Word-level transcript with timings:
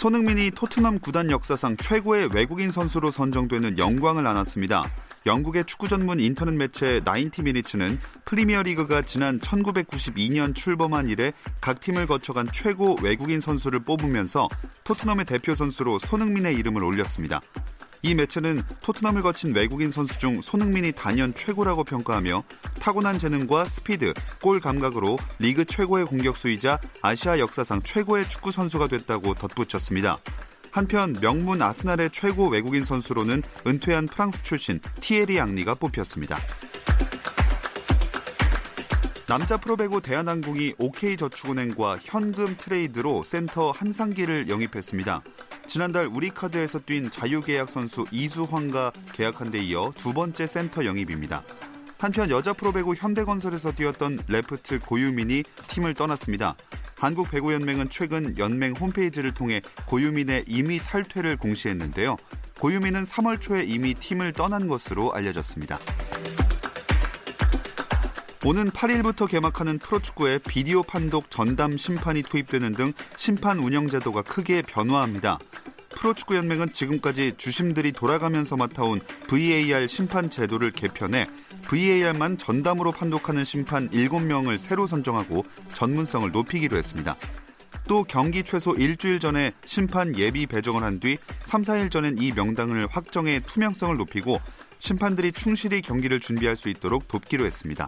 손흥민이 0.00 0.52
토트넘 0.52 1.00
구단 1.00 1.30
역사상 1.30 1.76
최고의 1.76 2.30
외국인 2.32 2.70
선수로 2.70 3.10
선정되는 3.10 3.76
영광을 3.76 4.26
안았습니다. 4.26 4.90
영국의 5.26 5.66
축구 5.66 5.88
전문 5.88 6.20
인터넷 6.20 6.54
매체 6.54 7.02
Ninety 7.04 7.42
Minutes는 7.42 8.00
프리미어리그가 8.24 9.02
지난 9.02 9.38
1992년 9.40 10.54
출범한 10.54 11.10
이래 11.10 11.32
각 11.60 11.80
팀을 11.80 12.06
거쳐간 12.06 12.48
최고 12.50 12.96
외국인 13.02 13.42
선수를 13.42 13.80
뽑으면서 13.80 14.48
토트넘의 14.84 15.26
대표 15.26 15.54
선수로 15.54 15.98
손흥민의 15.98 16.54
이름을 16.54 16.82
올렸습니다. 16.82 17.42
이 18.02 18.14
매체는 18.14 18.62
토트넘을 18.80 19.22
거친 19.22 19.54
외국인 19.54 19.90
선수 19.90 20.18
중 20.18 20.40
손흥민이 20.40 20.92
단연 20.92 21.34
최고라고 21.34 21.84
평가하며 21.84 22.42
타고난 22.78 23.18
재능과 23.18 23.66
스피드, 23.66 24.14
골 24.40 24.60
감각으로 24.60 25.18
리그 25.38 25.66
최고의 25.66 26.06
공격수이자 26.06 26.80
아시아 27.02 27.38
역사상 27.38 27.82
최고의 27.82 28.28
축구 28.28 28.52
선수가 28.52 28.88
됐다고 28.88 29.34
덧붙였습니다. 29.34 30.18
한편 30.70 31.12
명문 31.20 31.60
아스날의 31.60 32.10
최고 32.12 32.48
외국인 32.48 32.84
선수로는 32.84 33.42
은퇴한 33.66 34.06
프랑스 34.06 34.42
출신 34.42 34.80
티에리 35.00 35.40
앙리가 35.40 35.74
뽑혔습니다. 35.74 36.38
남자 39.30 39.56
프로배구 39.56 40.00
대한항공이 40.00 40.74
OK저축은행과 40.76 42.00
현금 42.02 42.56
트레이드로 42.58 43.22
센터 43.22 43.70
한상길을 43.70 44.48
영입했습니다. 44.48 45.22
지난달 45.68 46.06
우리카드에서 46.06 46.80
뛴 46.84 47.10
자유계약 47.12 47.70
선수 47.70 48.06
이수황과 48.10 48.90
계약한 49.12 49.52
데 49.52 49.60
이어 49.60 49.92
두 49.96 50.12
번째 50.12 50.48
센터 50.48 50.84
영입입니다. 50.84 51.44
한편 51.96 52.28
여자 52.28 52.52
프로배구 52.52 52.96
현대건설에서 52.96 53.70
뛰었던 53.70 54.24
레프트 54.26 54.80
고유민이 54.80 55.44
팀을 55.68 55.94
떠났습니다. 55.94 56.56
한국배구연맹은 56.96 57.88
최근 57.88 58.36
연맹 58.36 58.74
홈페이지를 58.80 59.32
통해 59.32 59.62
고유민의 59.86 60.46
임의 60.48 60.80
탈퇴를 60.80 61.36
공시했는데요. 61.36 62.16
고유민은 62.58 63.04
3월 63.04 63.40
초에 63.40 63.62
이미 63.62 63.94
팀을 63.94 64.32
떠난 64.32 64.66
것으로 64.66 65.12
알려졌습니다. 65.12 65.78
오는 68.42 68.70
8일부터 68.70 69.28
개막하는 69.28 69.78
프로축구에 69.78 70.38
비디오 70.38 70.82
판독 70.82 71.30
전담 71.30 71.76
심판이 71.76 72.22
투입되는 72.22 72.72
등 72.72 72.94
심판 73.18 73.58
운영 73.58 73.86
제도가 73.86 74.22
크게 74.22 74.62
변화합니다. 74.62 75.38
프로축구 75.90 76.34
연맹은 76.36 76.72
지금까지 76.72 77.34
주심들이 77.36 77.92
돌아가면서 77.92 78.56
맡아온 78.56 79.00
VAR 79.28 79.86
심판 79.88 80.30
제도를 80.30 80.70
개편해 80.70 81.26
VAR만 81.68 82.38
전담으로 82.38 82.92
판독하는 82.92 83.44
심판 83.44 83.90
7명을 83.90 84.56
새로 84.56 84.86
선정하고 84.86 85.44
전문성을 85.74 86.30
높이기로 86.30 86.78
했습니다. 86.78 87.16
또 87.86 88.04
경기 88.04 88.42
최소 88.42 88.74
일주일 88.74 89.18
전에 89.20 89.52
심판 89.66 90.16
예비 90.16 90.46
배정을 90.46 90.82
한 90.82 90.98
뒤 90.98 91.18
3, 91.44 91.62
4일 91.62 91.90
전엔 91.90 92.16
이 92.18 92.32
명단을 92.32 92.86
확정해 92.90 93.40
투명성을 93.40 93.96
높이고 93.98 94.40
심판들이 94.80 95.30
충실히 95.32 95.82
경기를 95.82 96.18
준비할 96.18 96.56
수 96.56 96.68
있도록 96.68 97.06
돕기로 97.06 97.46
했습니다. 97.46 97.86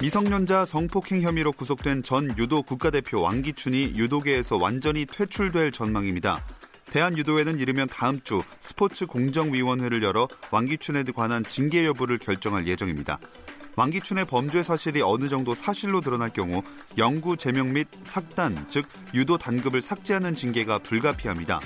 미성년자 0.00 0.64
성폭행 0.64 1.20
혐의로 1.20 1.52
구속된 1.52 2.02
전 2.02 2.36
유도 2.38 2.62
국가대표 2.62 3.20
왕기춘이 3.20 3.92
유도계에서 3.94 4.56
완전히 4.56 5.06
퇴출될 5.06 5.70
전망입니다. 5.70 6.44
대한유도회는 6.86 7.58
이르면 7.58 7.88
다음 7.88 8.20
주 8.22 8.42
스포츠 8.60 9.06
공정위원회를 9.06 10.02
열어 10.02 10.28
왕기춘에 10.50 11.04
관한 11.14 11.44
징계 11.44 11.86
여부를 11.86 12.18
결정할 12.18 12.66
예정입니다. 12.66 13.18
왕기춘의 13.76 14.26
범죄 14.26 14.62
사실이 14.62 15.00
어느 15.02 15.28
정도 15.28 15.54
사실로 15.54 16.00
드러날 16.00 16.30
경우 16.30 16.62
영구 16.98 17.36
제명 17.36 17.72
및 17.72 17.88
삭단, 18.04 18.66
즉 18.68 18.86
유도 19.14 19.38
단급을 19.38 19.80
삭제하는 19.80 20.34
징계가 20.34 20.80
불가피합니다. 20.80 21.60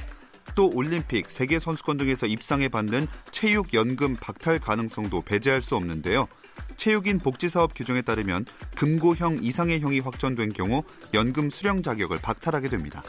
또 0.56 0.70
올림픽, 0.74 1.30
세계 1.30 1.60
선수권 1.60 1.98
등에서 1.98 2.26
입상에 2.26 2.68
받는 2.68 3.06
체육 3.30 3.74
연금 3.74 4.16
박탈 4.16 4.58
가능성도 4.58 5.22
배제할 5.22 5.62
수 5.62 5.76
없는데요. 5.76 6.26
체육인 6.76 7.18
복지사업 7.20 7.74
규정에 7.74 8.02
따르면 8.02 8.46
금고형 8.74 9.38
이상의 9.42 9.80
형이 9.80 10.00
확정된 10.00 10.54
경우 10.54 10.82
연금 11.14 11.50
수령 11.50 11.82
자격을 11.82 12.20
박탈하게 12.20 12.70
됩니다. 12.70 13.02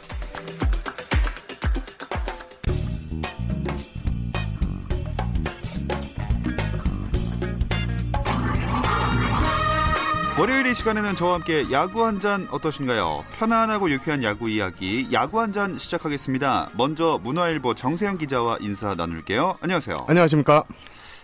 월요일 10.38 10.66
이 10.68 10.74
시간에는 10.74 11.16
저와 11.16 11.34
함께 11.34 11.64
야구 11.72 12.04
한 12.04 12.20
잔 12.20 12.46
어떠신가요? 12.50 13.24
편안하고 13.38 13.90
유쾌한 13.90 14.22
야구 14.22 14.48
이야기 14.48 15.08
야구 15.12 15.40
한 15.40 15.52
잔 15.52 15.78
시작하겠습니다. 15.78 16.70
먼저 16.76 17.18
문화일보 17.22 17.74
정세영 17.74 18.18
기자와 18.18 18.58
인사 18.60 18.94
나눌게요. 18.94 19.58
안녕하세요. 19.60 19.96
안녕하십니까? 20.06 20.64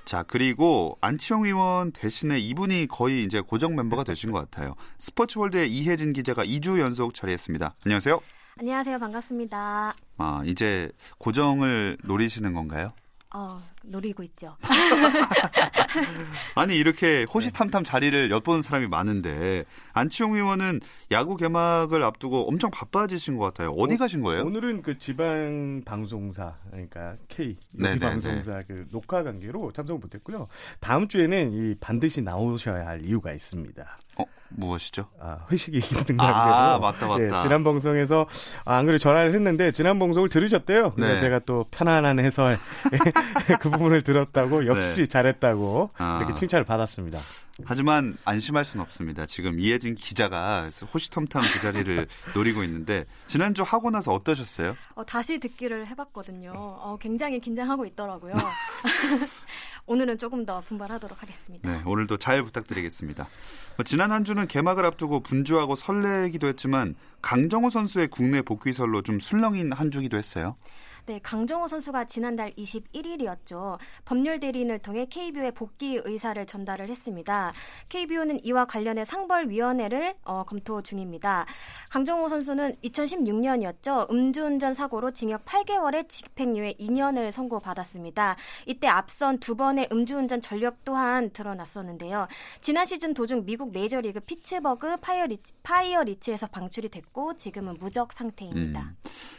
자, 0.04 0.22
그리고 0.26 0.98
안치홍 1.00 1.46
의원 1.46 1.92
대신에 1.92 2.38
이분이 2.38 2.86
거의 2.88 3.24
이제 3.24 3.40
고정 3.40 3.76
멤버가 3.76 4.02
되신 4.04 4.32
것 4.32 4.38
같아요. 4.50 4.74
스포츠월드의 4.98 5.70
이혜진 5.72 6.12
기자가 6.12 6.44
2주 6.44 6.78
연속 6.80 7.14
자리했습니다. 7.14 7.74
안녕하세요. 7.86 8.20
안녕하세요. 8.58 8.98
반갑습니다. 8.98 9.94
아, 10.18 10.42
이제 10.46 10.90
고정을 11.18 11.98
노리시는 12.04 12.52
건가요? 12.54 12.92
어, 13.36 13.60
노리고 13.82 14.22
있죠. 14.22 14.56
아니 16.54 16.76
이렇게 16.76 17.24
호시탐탐 17.24 17.82
자리를 17.82 18.30
엿보는 18.30 18.62
사람이 18.62 18.86
많은데 18.86 19.64
안치홍 19.92 20.36
의원은 20.36 20.78
야구 21.10 21.36
개막을 21.36 22.04
앞두고 22.04 22.46
엄청 22.48 22.70
바빠지신 22.70 23.36
것 23.36 23.44
같아요. 23.46 23.72
어디 23.72 23.96
오, 23.96 23.98
가신 23.98 24.22
거예요? 24.22 24.44
오늘은 24.44 24.82
그 24.82 24.98
지방 24.98 25.82
방송사 25.84 26.54
그러니까 26.70 27.16
K 27.26 27.56
네네네. 27.72 27.98
방송사 27.98 28.62
그 28.68 28.86
녹화 28.92 29.24
관계로 29.24 29.72
참석을 29.72 30.00
못했고요. 30.00 30.46
다음 30.78 31.08
주에는 31.08 31.52
이 31.52 31.74
반드시 31.80 32.22
나오셔야 32.22 32.86
할 32.86 33.04
이유가 33.04 33.32
있습니다. 33.32 33.98
어, 34.18 34.24
무엇이죠? 34.50 35.06
아, 35.20 35.38
회식이 35.50 35.78
있는 35.78 36.16
관계로. 36.16 36.22
아, 36.22 36.78
맞다, 36.78 37.06
맞다. 37.06 37.22
예, 37.22 37.42
지난 37.42 37.64
방송에서 37.64 38.26
아, 38.64 38.76
안 38.76 38.86
그래 38.86 38.98
전화를 38.98 39.34
했는데 39.34 39.72
지난 39.72 39.98
방송을 39.98 40.28
들으셨대요. 40.28 40.92
그래서 40.92 41.14
네. 41.14 41.20
제가 41.20 41.40
또 41.40 41.64
편안한 41.70 42.18
해설 42.18 42.56
그 43.60 43.70
부분을 43.70 44.02
들었다고 44.02 44.66
역시 44.66 45.02
네. 45.02 45.06
잘했다고 45.06 45.90
아. 45.98 46.18
이렇게 46.20 46.34
칭찬을 46.34 46.64
받았습니다. 46.64 47.18
하지만 47.64 48.16
안심할 48.24 48.64
수는 48.64 48.82
없습니다. 48.84 49.26
지금 49.26 49.60
이혜진 49.60 49.94
기자가 49.94 50.68
호시탐탐 50.92 51.42
그 51.52 51.60
자리를 51.60 52.06
노리고 52.34 52.64
있는데 52.64 53.04
지난주 53.26 53.62
하고 53.62 53.90
나서 53.90 54.12
어떠셨어요? 54.12 54.76
어, 54.96 55.06
다시 55.06 55.38
듣기를 55.38 55.86
해봤거든요. 55.86 56.52
어, 56.54 56.98
굉장히 57.00 57.38
긴장하고 57.38 57.86
있더라고요. 57.86 58.34
오늘은 59.86 60.18
조금 60.18 60.44
더 60.44 60.60
분발하도록 60.62 61.22
하겠습니다. 61.22 61.70
네, 61.70 61.82
오늘도 61.86 62.16
잘 62.16 62.42
부탁드리겠습니다. 62.42 63.28
뭐 63.76 63.84
지난 63.84 64.10
한 64.10 64.24
주는 64.24 64.46
개막을 64.46 64.84
앞두고 64.86 65.20
분주하고 65.20 65.76
설레기도 65.76 66.48
했지만 66.48 66.96
강정호 67.22 67.70
선수의 67.70 68.08
국내 68.08 68.42
복귀설로 68.42 69.02
좀 69.02 69.20
술렁인 69.20 69.72
한 69.72 69.90
주기도 69.90 70.16
했어요. 70.16 70.56
네, 71.06 71.20
강정호 71.22 71.68
선수가 71.68 72.06
지난달 72.06 72.50
21일이었죠. 72.52 73.76
법률 74.06 74.40
대리인을 74.40 74.78
통해 74.78 75.04
KBO에 75.04 75.50
복귀 75.50 76.00
의사를 76.02 76.46
전달을 76.46 76.88
했습니다. 76.88 77.52
KBO는 77.90 78.42
이와 78.42 78.64
관련해 78.64 79.04
상벌위원회를 79.04 80.14
어, 80.24 80.44
검토 80.44 80.80
중입니다. 80.80 81.44
강정호 81.90 82.30
선수는 82.30 82.76
2016년이었죠. 82.82 84.10
음주운전 84.10 84.72
사고로 84.72 85.10
징역 85.10 85.44
8개월의 85.44 86.08
집행유예 86.08 86.76
2년을 86.80 87.30
선고받았습니다. 87.32 88.36
이때 88.64 88.88
앞선 88.88 89.38
두 89.40 89.56
번의 89.56 89.90
음주운전 89.92 90.40
전력 90.40 90.86
또한 90.86 91.28
드러났었는데요. 91.34 92.28
지난 92.62 92.86
시즌 92.86 93.12
도중 93.12 93.44
미국 93.44 93.72
메이저리그 93.72 94.20
피츠버그 94.20 94.96
파이어리츠, 95.02 95.52
파이어리츠에서 95.64 96.46
방출이 96.46 96.88
됐고 96.88 97.36
지금은 97.36 97.76
무적 97.78 98.14
상태입니다. 98.14 98.80
음. 98.80 98.96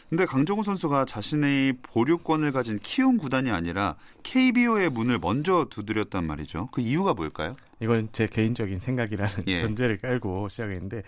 근데 0.10 0.26
강정호 0.26 0.62
선수가 0.62 1.06
자신의 1.06 1.55
보류권을 1.84 2.52
가진 2.52 2.80
키움 2.80 3.18
구단이 3.18 3.52
아니라 3.52 3.96
KBO의 4.24 4.90
문을 4.90 5.20
먼저 5.20 5.68
두드렸단 5.70 6.26
말이죠. 6.26 6.70
그 6.72 6.82
이유가 6.82 7.14
뭘까요? 7.14 7.54
이건 7.82 8.10
제 8.12 8.28
개인적인 8.28 8.80
생각이라는 8.80 9.44
예. 9.48 9.62
전제를 9.62 9.98
깔고 9.98 10.48
시작했는데 10.48 11.04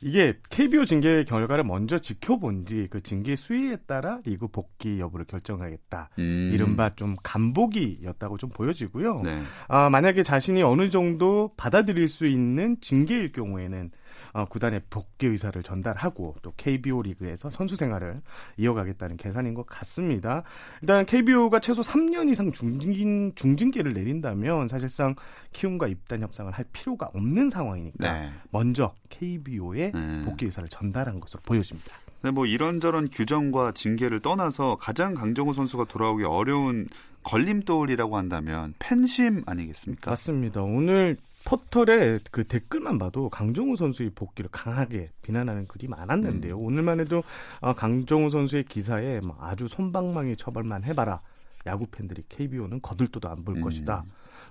이게 0.00 0.38
KBO 0.48 0.84
징계 0.84 1.24
결과를 1.24 1.64
먼저 1.64 1.98
지켜본지 1.98 2.88
그 2.90 3.00
징계 3.00 3.36
수위에 3.36 3.76
따라 3.86 4.20
리그 4.24 4.46
복귀 4.48 5.00
여부를 5.00 5.26
결정하겠다. 5.26 6.10
음. 6.18 6.50
이른바 6.54 6.94
좀 6.94 7.16
간보기였다고 7.22 8.38
좀 8.38 8.50
보여지고요. 8.50 9.22
네. 9.22 9.42
아, 9.68 9.90
만약에 9.90 10.22
자신이 10.22 10.62
어느 10.62 10.88
정도 10.88 11.52
받아들일 11.56 12.08
수 12.08 12.26
있는 12.26 12.76
징계일 12.80 13.32
경우에는 13.32 13.90
어, 14.32 14.44
구단의 14.46 14.82
복귀 14.90 15.26
의사를 15.26 15.60
전달하고 15.62 16.36
또 16.42 16.52
KBO 16.56 17.02
리그에서 17.02 17.50
선수 17.50 17.76
생활을 17.76 18.20
이어가겠다는 18.56 19.16
계산인 19.16 19.54
것 19.54 19.66
같습니다. 19.66 20.42
일단 20.82 21.06
KBO가 21.06 21.60
최소 21.60 21.82
3년 21.82 22.30
이상 22.30 22.50
중징, 22.52 23.34
중징계를 23.34 23.92
내린다면 23.94 24.68
사실상 24.68 25.14
키움과 25.52 25.88
입단 25.88 26.20
협상을 26.20 26.50
할 26.52 26.64
필요가 26.72 27.10
없는 27.14 27.50
상황이니까 27.50 28.12
네. 28.12 28.32
먼저 28.50 28.94
KBO에 29.10 29.92
네. 29.92 30.22
복귀 30.24 30.46
의사를 30.46 30.68
전달한 30.68 31.20
것으로 31.20 31.42
보여집니다. 31.44 31.96
네, 32.22 32.30
뭐 32.30 32.46
이런저런 32.46 33.10
규정과 33.10 33.72
징계를 33.72 34.20
떠나서 34.20 34.76
가장 34.76 35.14
강정호 35.14 35.52
선수가 35.52 35.84
돌아오기 35.84 36.24
어려운 36.24 36.88
걸림돌이라고 37.22 38.16
한다면 38.16 38.74
팬심 38.78 39.42
아니겠습니까? 39.46 40.10
맞습니다. 40.10 40.62
오늘 40.62 41.16
포털에 41.44 42.18
그 42.30 42.44
댓글만 42.44 42.98
봐도 42.98 43.28
강정호 43.28 43.76
선수의 43.76 44.10
복귀를 44.14 44.50
강하게 44.50 45.10
비난하는 45.22 45.66
글이 45.66 45.88
많았는데요. 45.88 46.58
음. 46.58 46.64
오늘만 46.64 47.00
해도 47.00 47.22
어, 47.60 47.74
강정호 47.74 48.30
선수의 48.30 48.64
기사에 48.64 49.20
뭐 49.20 49.36
아주 49.40 49.68
손방망이 49.68 50.36
처벌만 50.36 50.84
해봐라. 50.84 51.20
야구 51.66 51.86
팬들이 51.86 52.24
KBO는 52.28 52.80
거들떠도 52.82 53.28
안볼 53.28 53.56
음. 53.56 53.60
것이다. 53.62 54.04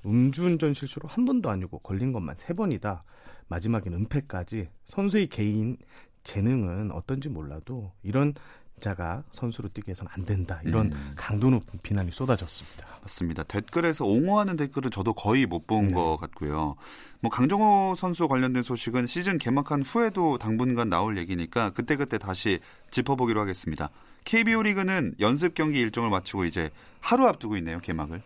음주운전 0.06 0.74
실수로 0.74 1.08
한 1.08 1.26
번도 1.26 1.50
아니고 1.50 1.80
걸린 1.80 2.12
것만 2.12 2.36
세 2.38 2.54
번이다. 2.54 3.04
마지막엔 3.48 3.94
은폐까지 3.94 4.70
선수의 4.86 5.28
개인 5.28 5.78
재능은 6.24 6.92
어떤지 6.92 7.30
몰라도 7.30 7.92
이런 8.02 8.34
자가 8.84 9.24
선수로 9.32 9.70
뛰게 9.70 9.92
해서는 9.92 10.12
안 10.14 10.26
된다. 10.26 10.60
이런 10.66 10.92
음. 10.92 11.14
강도 11.16 11.50
높은 11.50 11.80
비난이 11.82 12.12
쏟아졌습니다. 12.12 12.86
맞습니다. 13.02 13.44
댓글에서 13.44 14.06
옹호하는 14.06 14.58
댓글은 14.58 14.92
저도 14.92 15.14
거의 15.14 15.46
못 15.46 15.66
본것 15.66 15.94
네. 15.94 16.18
같고요. 16.20 16.76
뭐 17.22 17.32
강정호 17.32 17.96
선수 17.98 18.28
관련된 18.28 18.62
소식은 18.62 19.06
시즌 19.08 19.38
개막한 19.38 19.84
후에도 19.84 20.38
당분간 20.38 20.90
나올 20.90 21.18
얘기니까 21.18 21.70
그때그때 21.72 22.18
다시 22.18 22.60
짚어보기로 22.92 23.40
하겠습니다. 23.42 23.90
KBO 24.26 24.64
리그는 24.64 25.16
연습 25.20 25.54
경기 25.54 25.80
일정을 25.80 26.10
마치고 26.10 26.46
이제 26.46 26.70
하루 27.00 27.26
앞두고 27.28 27.58
있네요, 27.58 27.80
개막을. 27.80 28.22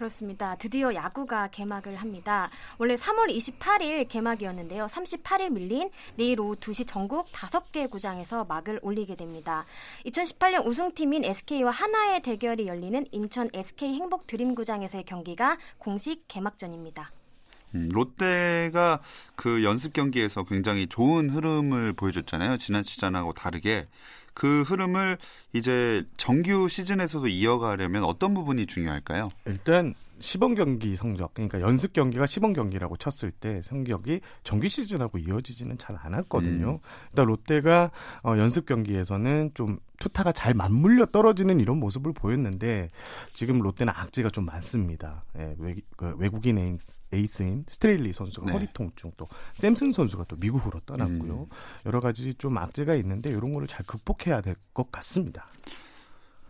그렇습니다. 0.00 0.56
드디어 0.56 0.94
야구가 0.94 1.48
개막을 1.48 1.96
합니다. 1.96 2.48
원래 2.78 2.94
3월 2.94 3.28
28일 3.36 4.08
개막이었는데요. 4.08 4.86
38일 4.86 5.50
밀린 5.50 5.90
내일 6.16 6.40
오후 6.40 6.56
2시 6.56 6.86
전국 6.86 7.30
5개 7.32 7.90
구장에서 7.90 8.44
막을 8.44 8.80
올리게 8.80 9.14
됩니다. 9.14 9.66
2018년 10.06 10.64
우승팀인 10.64 11.24
SK와 11.24 11.70
하나의 11.70 12.22
대결이 12.22 12.66
열리는 12.66 13.04
인천 13.12 13.50
SK 13.52 13.92
행복 13.92 14.26
드림 14.26 14.54
구장에서의 14.54 15.04
경기가 15.04 15.58
공식 15.76 16.26
개막전입니다. 16.28 17.10
음, 17.74 17.90
롯데가 17.92 19.00
그 19.36 19.62
연습 19.62 19.92
경기에서 19.92 20.44
굉장히 20.44 20.86
좋은 20.86 21.28
흐름을 21.28 21.92
보여줬잖아요. 21.92 22.56
지난 22.56 22.82
시즌하고 22.82 23.34
다르게 23.34 23.86
그 24.34 24.62
흐름을 24.62 25.18
이제 25.52 26.04
정규 26.16 26.68
시즌에서도 26.68 27.26
이어가려면 27.28 28.04
어떤 28.04 28.34
부분이 28.34 28.66
중요할까요? 28.66 29.30
일단 29.46 29.94
시범 30.20 30.54
경기 30.54 30.96
성적, 30.96 31.34
그러니까 31.34 31.60
연습 31.60 31.92
경기가 31.92 32.26
시범 32.26 32.52
경기라고 32.52 32.96
쳤을 32.96 33.30
때 33.30 33.60
성적이 33.62 34.20
정규 34.44 34.68
시즌하고 34.68 35.18
이어지지는 35.18 35.78
잘 35.78 35.96
않았거든요. 35.98 36.70
음. 36.72 36.78
일단 37.10 37.26
롯데가 37.26 37.90
어, 38.22 38.36
연습 38.38 38.66
경기에서는 38.66 39.50
좀 39.54 39.78
투타가 39.98 40.32
잘 40.32 40.54
맞물려 40.54 41.06
떨어지는 41.06 41.60
이런 41.60 41.78
모습을 41.78 42.14
보였는데 42.14 42.88
지금 43.34 43.58
롯데는 43.58 43.92
악재가 43.94 44.30
좀 44.30 44.46
많습니다. 44.46 45.24
예, 45.38 45.54
외, 45.58 45.74
그 45.96 46.14
외국인 46.16 46.58
에이스, 47.12 47.42
인 47.42 47.64
스트레일리 47.68 48.12
선수가 48.14 48.46
네. 48.46 48.52
허리 48.52 48.66
통증 48.72 49.12
또 49.18 49.26
샘슨 49.52 49.92
선수가 49.92 50.24
또 50.28 50.36
미국으로 50.36 50.80
떠났고요. 50.86 51.40
음. 51.40 51.46
여러 51.84 52.00
가지 52.00 52.32
좀 52.34 52.56
악재가 52.56 52.94
있는데 52.94 53.28
이런 53.30 53.52
거를 53.52 53.66
잘 53.68 53.84
극복해야 53.84 54.40
될 54.40 54.56
것 54.72 54.90
같습니다. 54.92 55.46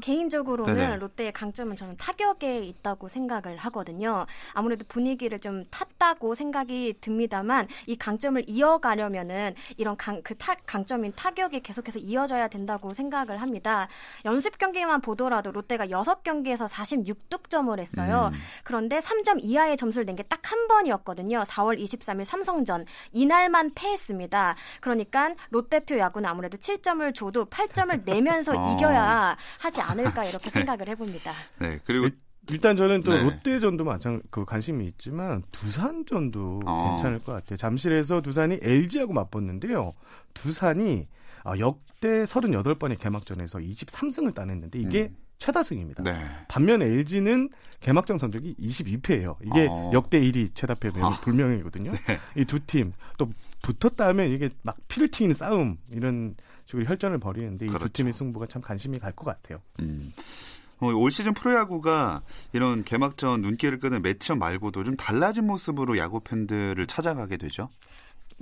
개인적으로는 0.00 0.75
네네. 0.75 0.97
롯데의 0.97 1.32
강점은 1.32 1.76
저는 1.76 1.97
타격에 1.97 2.61
있다고 2.61 3.08
생각을 3.08 3.56
하거든요. 3.58 4.26
아무래도 4.52 4.85
분위기를 4.88 5.38
좀 5.38 5.64
탔다고 5.70 6.35
생각이 6.35 6.94
듭니다만 7.00 7.69
이 7.87 7.97
강점을 7.97 8.43
이어가려면은 8.47 9.55
이런 9.76 9.97
강, 9.97 10.23
그 10.23 10.35
타, 10.37 10.55
강점인 10.67 11.12
타격이 11.14 11.61
계속해서 11.61 11.99
이어져야 11.99 12.49
된다고 12.49 12.93
생각을 12.94 13.41
합니다. 13.41 13.88
연습 14.25 14.58
경기만 14.58 15.00
보더라도 15.00 15.50
롯데가 15.52 15.87
6경기에서 15.87 16.69
46득점을 16.69 17.79
했어요. 17.79 18.31
음. 18.32 18.38
그런데 18.64 18.99
3점 19.00 19.38
이하의 19.43 19.76
점수를 19.76 20.06
낸 20.06 20.17
게 20.17 20.23
딱 20.25 20.41
한 20.50 20.67
번이었거든요. 20.67 21.44
4월 21.44 21.79
23일 21.81 22.25
삼성전 22.25 22.85
이날만 23.12 23.73
패했습니다. 23.75 24.56
그러니까 24.81 25.35
롯데표 25.50 25.97
야구는 25.99 26.29
아무래도 26.29 26.56
7점을 26.56 27.14
줘도 27.14 27.44
8점을 27.44 28.05
내면서 28.05 28.52
어. 28.58 28.75
이겨야 28.75 29.37
하지 29.61 29.81
않 29.81 29.90
을까 29.99 30.25
이렇게 30.25 30.45
네. 30.45 30.51
생각을 30.51 30.89
해봅니다. 30.89 31.33
네, 31.59 31.79
그리고 31.85 32.09
일단 32.49 32.77
저는 32.77 33.03
또 33.03 33.13
네. 33.13 33.23
롯데전도 33.23 33.85
마찬 33.85 34.23
그 34.31 34.45
관심이 34.45 34.85
있지만 34.87 35.43
두산전도 35.53 36.63
어. 36.67 36.93
괜찮을 36.95 37.21
것 37.21 37.33
같아요. 37.33 37.57
잠실에서 37.57 38.21
두산이 38.23 38.59
LG하고 38.63 39.13
맞붙는데요. 39.13 39.93
두산이 40.35 41.07
어, 41.45 41.53
역대 41.59 42.25
38번의 42.25 42.99
개막전에서 42.99 43.59
23승을 43.59 44.35
따냈는데 44.35 44.79
이게 44.79 45.03
음. 45.05 45.17
최다승입니다. 45.39 46.03
네. 46.03 46.29
반면 46.49 46.83
LG는 46.83 47.49
개막전 47.81 48.19
성적이 48.19 48.55
22패예요. 48.61 49.37
이게 49.43 49.69
어. 49.71 49.91
역대 49.95 50.21
1위 50.21 50.55
최다패 50.55 50.91
어. 51.01 51.19
불명이거든요. 51.23 51.93
네. 52.07 52.19
이두 52.37 52.61
팀 52.61 52.93
또 53.21 53.31
붙었다 53.63 54.07
하면 54.09 54.31
이게 54.31 54.49
막 54.63 54.77
피를 54.89 55.09
튀는 55.09 55.35
싸움 55.35 55.77
이런 55.91 56.35
식으로 56.71 56.87
혈전을 56.87 57.19
벌이는데 57.19 57.67
그렇죠. 57.67 57.87
이두 57.87 57.93
팀의 57.93 58.13
승부가 58.13 58.47
참 58.47 58.63
관심이 58.63 58.99
갈 58.99 59.13
것 59.13 59.25
같아요. 59.27 59.61
음. 59.81 60.13
어, 60.79 60.87
올 60.87 61.11
시즌 61.11 61.35
프로야구가 61.35 62.23
이런 62.55 62.85
개막전 62.85 63.43
눈길을 63.43 63.79
끄는 63.81 64.01
매치업 64.03 64.39
말고도 64.39 64.83
좀 64.85 64.97
달라진 64.97 65.47
모습으로 65.47 65.99
야구 65.99 66.21
팬들을 66.21 66.87
찾아가게 66.87 67.37
되죠. 67.37 67.69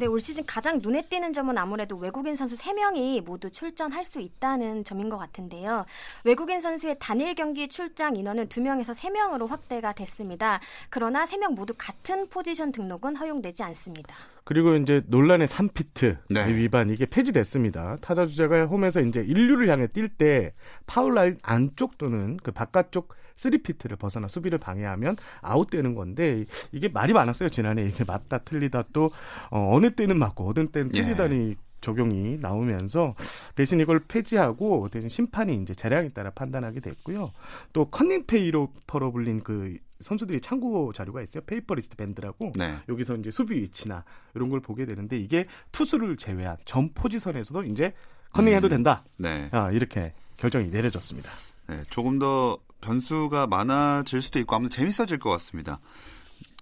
네, 0.00 0.06
올 0.06 0.20
시즌 0.20 0.46
가장 0.46 0.78
눈에 0.80 1.02
띄는 1.08 1.32
점은 1.32 1.58
아무래도 1.58 1.96
외국인 1.96 2.36
선수 2.36 2.54
3명이 2.54 3.20
모두 3.24 3.50
출전할 3.50 4.04
수 4.04 4.20
있다는 4.20 4.84
점인 4.84 5.08
것 5.08 5.18
같은데요. 5.18 5.86
외국인 6.22 6.60
선수의 6.60 6.98
단일 7.00 7.34
경기 7.34 7.66
출장 7.66 8.14
인원은 8.14 8.46
2명에서 8.46 8.94
3명으로 8.94 9.48
확대가 9.48 9.92
됐습니다. 9.92 10.60
그러나 10.88 11.26
3명 11.26 11.56
모두 11.56 11.74
같은 11.76 12.28
포지션 12.28 12.70
등록은 12.70 13.16
허용되지 13.16 13.64
않습니다. 13.64 14.14
그리고 14.44 14.76
이제 14.76 15.02
논란의 15.08 15.48
3피트 15.48 16.18
네. 16.30 16.46
위반 16.54 16.90
이게 16.90 17.04
폐지됐습니다. 17.04 17.96
타자 18.00 18.24
주자가 18.24 18.66
홈에서 18.66 19.00
이제 19.00 19.18
인류를 19.26 19.68
향해 19.68 19.88
뛸 19.88 20.08
때 20.16 20.54
파울 20.86 21.16
라인 21.16 21.38
안쪽 21.42 21.98
또는 21.98 22.36
그 22.36 22.52
바깥쪽 22.52 23.12
3피트를 23.38 23.98
벗어나 23.98 24.28
수비를 24.28 24.58
방해하면 24.58 25.16
아웃되는 25.40 25.94
건데 25.94 26.44
이게 26.72 26.88
말이 26.88 27.12
많았어요 27.12 27.48
지난해 27.48 27.86
이게 27.86 28.04
맞다 28.04 28.38
틀리다 28.38 28.84
또 28.92 29.10
어, 29.50 29.70
어느 29.74 29.90
때는 29.90 30.18
맞고 30.18 30.50
어느 30.50 30.66
때는 30.66 30.90
예. 30.94 31.02
틀리다니 31.02 31.50
예. 31.50 31.68
적용이 31.80 32.38
나오면서 32.40 33.14
대신 33.54 33.80
이걸 33.80 34.00
폐지하고 34.00 34.88
대신 34.88 35.08
심판이 35.08 35.54
이제 35.54 35.74
재량에 35.74 36.08
따라 36.08 36.30
판단하게 36.30 36.80
됐고요. 36.80 37.30
또 37.72 37.84
컨닝 37.86 38.26
페이퍼로 38.26 39.10
불린 39.10 39.42
그 39.42 39.78
선수들이 40.00 40.40
참고 40.40 40.92
자료가 40.92 41.22
있어요. 41.22 41.42
paper 41.44 41.96
wristband라고 41.96 42.52
네. 42.56 42.76
여기서 42.88 43.16
이제 43.16 43.30
수비 43.30 43.60
위치나 43.60 44.04
이런 44.34 44.48
걸 44.48 44.60
보게 44.60 44.86
되는데 44.86 45.18
이게 45.18 45.46
투수를 45.72 46.16
제외한 46.16 46.56
전 46.64 46.92
포지션에서도 46.94 47.64
이제 47.64 47.92
컨닝해도 48.32 48.68
음. 48.68 48.70
된다. 48.70 49.04
네. 49.16 49.48
아, 49.52 49.70
이렇게 49.70 50.14
결정이 50.36 50.68
내려졌습니다. 50.70 51.30
네, 51.68 51.82
조금 51.90 52.18
더 52.18 52.58
변수가 52.80 53.46
많아질 53.46 54.22
수도 54.22 54.38
있고 54.40 54.56
아무튼 54.56 54.70
재밌어질 54.76 55.18
것 55.18 55.30
같습니다. 55.30 55.80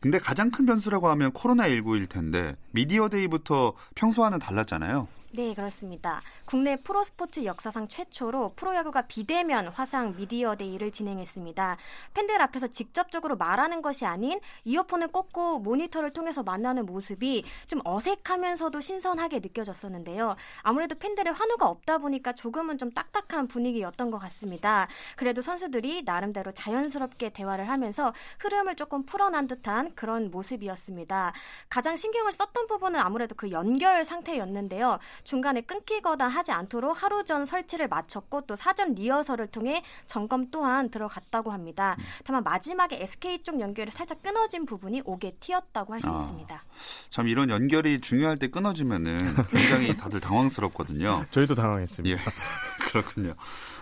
근데 0.00 0.18
가장 0.18 0.50
큰 0.50 0.66
변수라고 0.66 1.08
하면 1.08 1.32
코로나19일 1.32 2.08
텐데 2.08 2.56
미디어 2.70 3.08
데이부터 3.08 3.74
평소와는 3.94 4.38
달랐잖아요. 4.38 5.08
네, 5.36 5.52
그렇습니다. 5.52 6.22
국내 6.46 6.76
프로스포츠 6.76 7.44
역사상 7.44 7.88
최초로 7.88 8.54
프로야구가 8.56 9.02
비대면 9.02 9.66
화상 9.68 10.16
미디어 10.16 10.56
데이를 10.56 10.90
진행했습니다. 10.90 11.76
팬들 12.14 12.40
앞에서 12.40 12.68
직접적으로 12.68 13.36
말하는 13.36 13.82
것이 13.82 14.06
아닌 14.06 14.40
이어폰을 14.64 15.08
꽂고 15.08 15.58
모니터를 15.58 16.14
통해서 16.14 16.42
만나는 16.42 16.86
모습이 16.86 17.44
좀 17.66 17.80
어색하면서도 17.84 18.80
신선하게 18.80 19.40
느껴졌었는데요. 19.40 20.36
아무래도 20.62 20.94
팬들의 20.94 21.30
환호가 21.34 21.68
없다 21.68 21.98
보니까 21.98 22.32
조금은 22.32 22.78
좀 22.78 22.90
딱딱한 22.90 23.46
분위기였던 23.46 24.10
것 24.10 24.18
같습니다. 24.18 24.88
그래도 25.16 25.42
선수들이 25.42 26.04
나름대로 26.06 26.50
자연스럽게 26.52 27.28
대화를 27.34 27.68
하면서 27.68 28.14
흐름을 28.38 28.76
조금 28.76 29.04
풀어난 29.04 29.46
듯한 29.48 29.94
그런 29.94 30.30
모습이었습니다. 30.30 31.34
가장 31.68 31.96
신경을 31.96 32.32
썼던 32.32 32.68
부분은 32.68 32.98
아무래도 32.98 33.34
그 33.34 33.50
연결 33.50 34.02
상태였는데요. 34.06 34.98
중간에 35.26 35.60
끊기거나 35.60 36.28
하지 36.28 36.52
않도록 36.52 37.02
하루 37.02 37.24
전 37.24 37.46
설치를 37.46 37.88
마쳤고 37.88 38.42
또 38.42 38.54
사전 38.54 38.94
리허설을 38.94 39.48
통해 39.48 39.82
점검 40.06 40.50
또한 40.52 40.88
들어갔다고 40.88 41.50
합니다. 41.50 41.96
다만 42.24 42.44
마지막에 42.44 43.02
SK 43.02 43.42
쪽 43.42 43.58
연결이 43.60 43.90
살짝 43.90 44.22
끊어진 44.22 44.64
부분이 44.64 45.02
옥에 45.04 45.32
튀었다고 45.40 45.94
할수 45.94 46.08
아, 46.08 46.20
있습니다. 46.22 46.64
참 47.10 47.26
이런 47.26 47.50
연결이 47.50 48.00
중요할 48.00 48.38
때 48.38 48.46
끊어지면은 48.48 49.34
굉장히 49.50 49.96
다들 49.98 50.20
당황스럽거든요. 50.20 51.26
저희도 51.30 51.56
당황했습니다. 51.56 52.16
예, 52.16 52.24
그렇군요. 52.88 53.34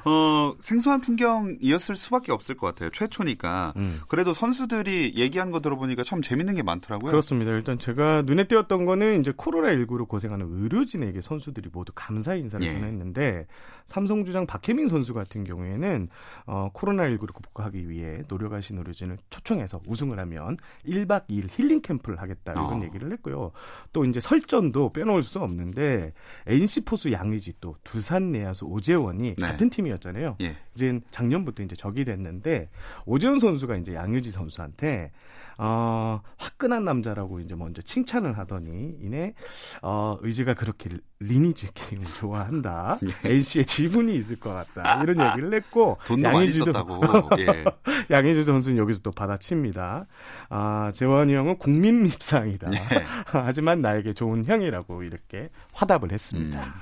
어, 0.04 0.54
생소한 0.60 1.00
풍경이었을 1.00 1.96
수밖에 1.96 2.32
없을 2.32 2.56
것 2.56 2.66
같아요. 2.66 2.90
최초니까. 2.90 3.72
음. 3.76 4.00
그래도 4.08 4.32
선수들이 4.32 5.14
얘기한 5.16 5.50
거 5.50 5.60
들어보니까 5.60 6.04
참 6.04 6.20
재밌는 6.22 6.54
게 6.54 6.62
많더라고요. 6.62 7.10
그렇습니다. 7.10 7.50
일단 7.52 7.78
제가 7.78 8.22
눈에 8.26 8.44
띄었던 8.44 8.84
거는 8.84 9.20
이제 9.20 9.32
코로나19로 9.32 10.06
고생하는 10.06 10.46
의료진에게 10.50 11.20
선수들이 11.20 11.70
모두 11.72 11.92
감사 11.94 12.34
인사를 12.34 12.66
예. 12.66 12.72
전했는데 12.74 13.46
삼성 13.86 14.24
주장 14.24 14.46
박혜민 14.46 14.88
선수 14.88 15.14
같은 15.14 15.44
경우에는 15.44 16.08
어, 16.46 16.70
코로나19를 16.74 17.32
극복하기 17.32 17.88
위해 17.88 18.22
노력하신 18.28 18.78
의료진을 18.78 19.16
초청해서 19.30 19.80
우승을 19.86 20.18
하면 20.20 20.56
1박 20.86 21.26
2일 21.28 21.48
힐링 21.50 21.80
캠프를 21.80 22.20
하겠다 22.20 22.52
이런 22.52 22.80
어. 22.80 22.84
얘기를 22.84 23.10
했고요. 23.12 23.52
또 23.92 24.04
이제 24.04 24.20
설전도 24.20 24.92
빼놓을 24.92 25.22
수 25.22 25.40
없는데 25.40 26.12
NC 26.46 26.82
포수 26.82 27.12
양의지 27.12 27.54
또 27.60 27.76
두산 27.84 28.32
내야수 28.32 28.66
오재원이 28.66 29.34
네. 29.36 29.46
같은 29.46 29.70
팀이 29.70 29.93
팀이었잖아요. 29.94 30.36
예. 30.40 30.56
이제 30.74 31.00
작년부터 31.10 31.62
이제 31.62 31.76
적이 31.76 32.04
됐는데 32.04 32.68
오재훈 33.06 33.38
선수가 33.38 33.76
이제 33.76 33.94
양효지 33.94 34.30
선수한테 34.32 35.12
어, 35.58 36.20
화끈한 36.36 36.84
남자라고 36.84 37.40
이제 37.40 37.54
먼저 37.54 37.82
칭찬을 37.82 38.38
하더니 38.38 38.96
이내 39.00 39.34
어, 39.82 40.18
의지가 40.20 40.54
그렇게 40.54 40.90
리니지 41.20 41.68
게임을 41.74 42.04
좋아한다. 42.20 42.98
예. 43.02 43.30
NC에 43.30 43.62
지분이 43.64 44.14
있을 44.16 44.36
것 44.36 44.50
같다. 44.50 45.02
이런 45.02 45.30
얘기를 45.30 45.54
했고 45.54 45.98
양의지도 46.22 46.72
예. 47.38 47.64
양의지 48.10 48.44
선수는 48.44 48.78
여기서 48.78 49.00
또 49.00 49.10
받아칩니다. 49.10 50.06
아, 50.48 50.92
재원이 50.94 51.34
형은 51.34 51.58
국민 51.58 52.02
밉상이다. 52.02 52.72
예. 52.72 52.78
하지만 53.26 53.80
나에게 53.80 54.12
좋은 54.12 54.44
형이라고 54.44 55.02
이렇게 55.02 55.48
화답을 55.72 56.12
했습니다. 56.12 56.64
음. 56.64 56.72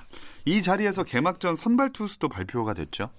이 0.44 0.60
자리에서 0.62 1.04
개막전 1.04 1.56
선발 1.56 1.92
투수도 1.92 2.28
발표가 2.28 2.74
됐죠. 2.74 3.10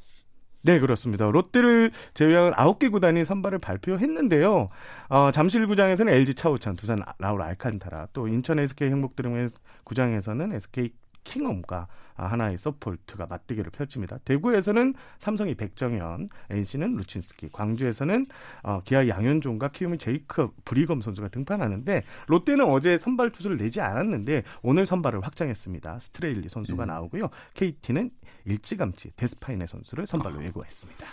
네, 0.66 0.80
그렇습니다. 0.80 1.30
롯데를 1.30 1.92
제외한 2.14 2.54
9개 2.54 2.90
구단이 2.90 3.26
선발을 3.26 3.60
발표했는데요. 3.60 4.70
어, 5.10 5.32
잠실 5.32 5.68
구장에서는 5.68 6.12
LG 6.14 6.36
차우찬, 6.36 6.76
두산 6.76 7.00
라울 7.20 7.42
알칸타라, 7.42 8.08
또 8.14 8.30
인천 8.30 8.60
SK 8.60 8.88
행복드림 8.90 9.50
구장에서는 9.84 10.54
SK 10.54 10.92
킹엄과 11.24 11.88
하나의 12.16 12.58
서폴트가 12.58 13.26
맞대결을 13.28 13.72
펼칩니다. 13.72 14.20
대구에서는 14.20 14.94
삼성이 15.20 15.56
백정현, 15.56 16.30
NC는 16.50 16.96
루친스키, 16.96 17.50
광주에서는 17.52 18.26
어, 18.64 18.82
기아 18.84 19.08
양현종과 19.08 19.70
키움의 19.70 19.98
제이크 19.98 20.50
브리검 20.66 21.02
선수가 21.02 21.30
등판하는데 21.30 22.04
롯데는 22.28 22.66
어제 22.66 22.98
선발 22.98 23.32
투수를 23.32 23.58
내지 23.58 23.82
않았는데 23.82 24.44
오늘 24.62 24.86
선발을 24.86 25.22
확정했습니다. 25.22 26.00
스트레일리 26.00 26.50
선수가 26.50 26.84
음. 26.84 26.88
나오고요. 26.88 27.30
KT는 27.56 28.12
일찌감치 28.46 29.12
데스파이네 29.16 29.66
선수를 29.68 30.06
선발로 30.06 30.40
아. 30.40 30.44
예고했습니다. 30.46 31.08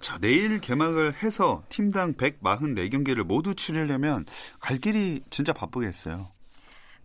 자, 0.00 0.18
내일 0.18 0.60
개막을 0.60 1.14
해서 1.22 1.62
팀당 1.70 2.14
144경기를 2.14 3.24
모두 3.24 3.54
치르려면 3.54 4.26
갈 4.60 4.76
길이 4.76 5.22
진짜 5.30 5.54
바쁘겠어요. 5.54 6.33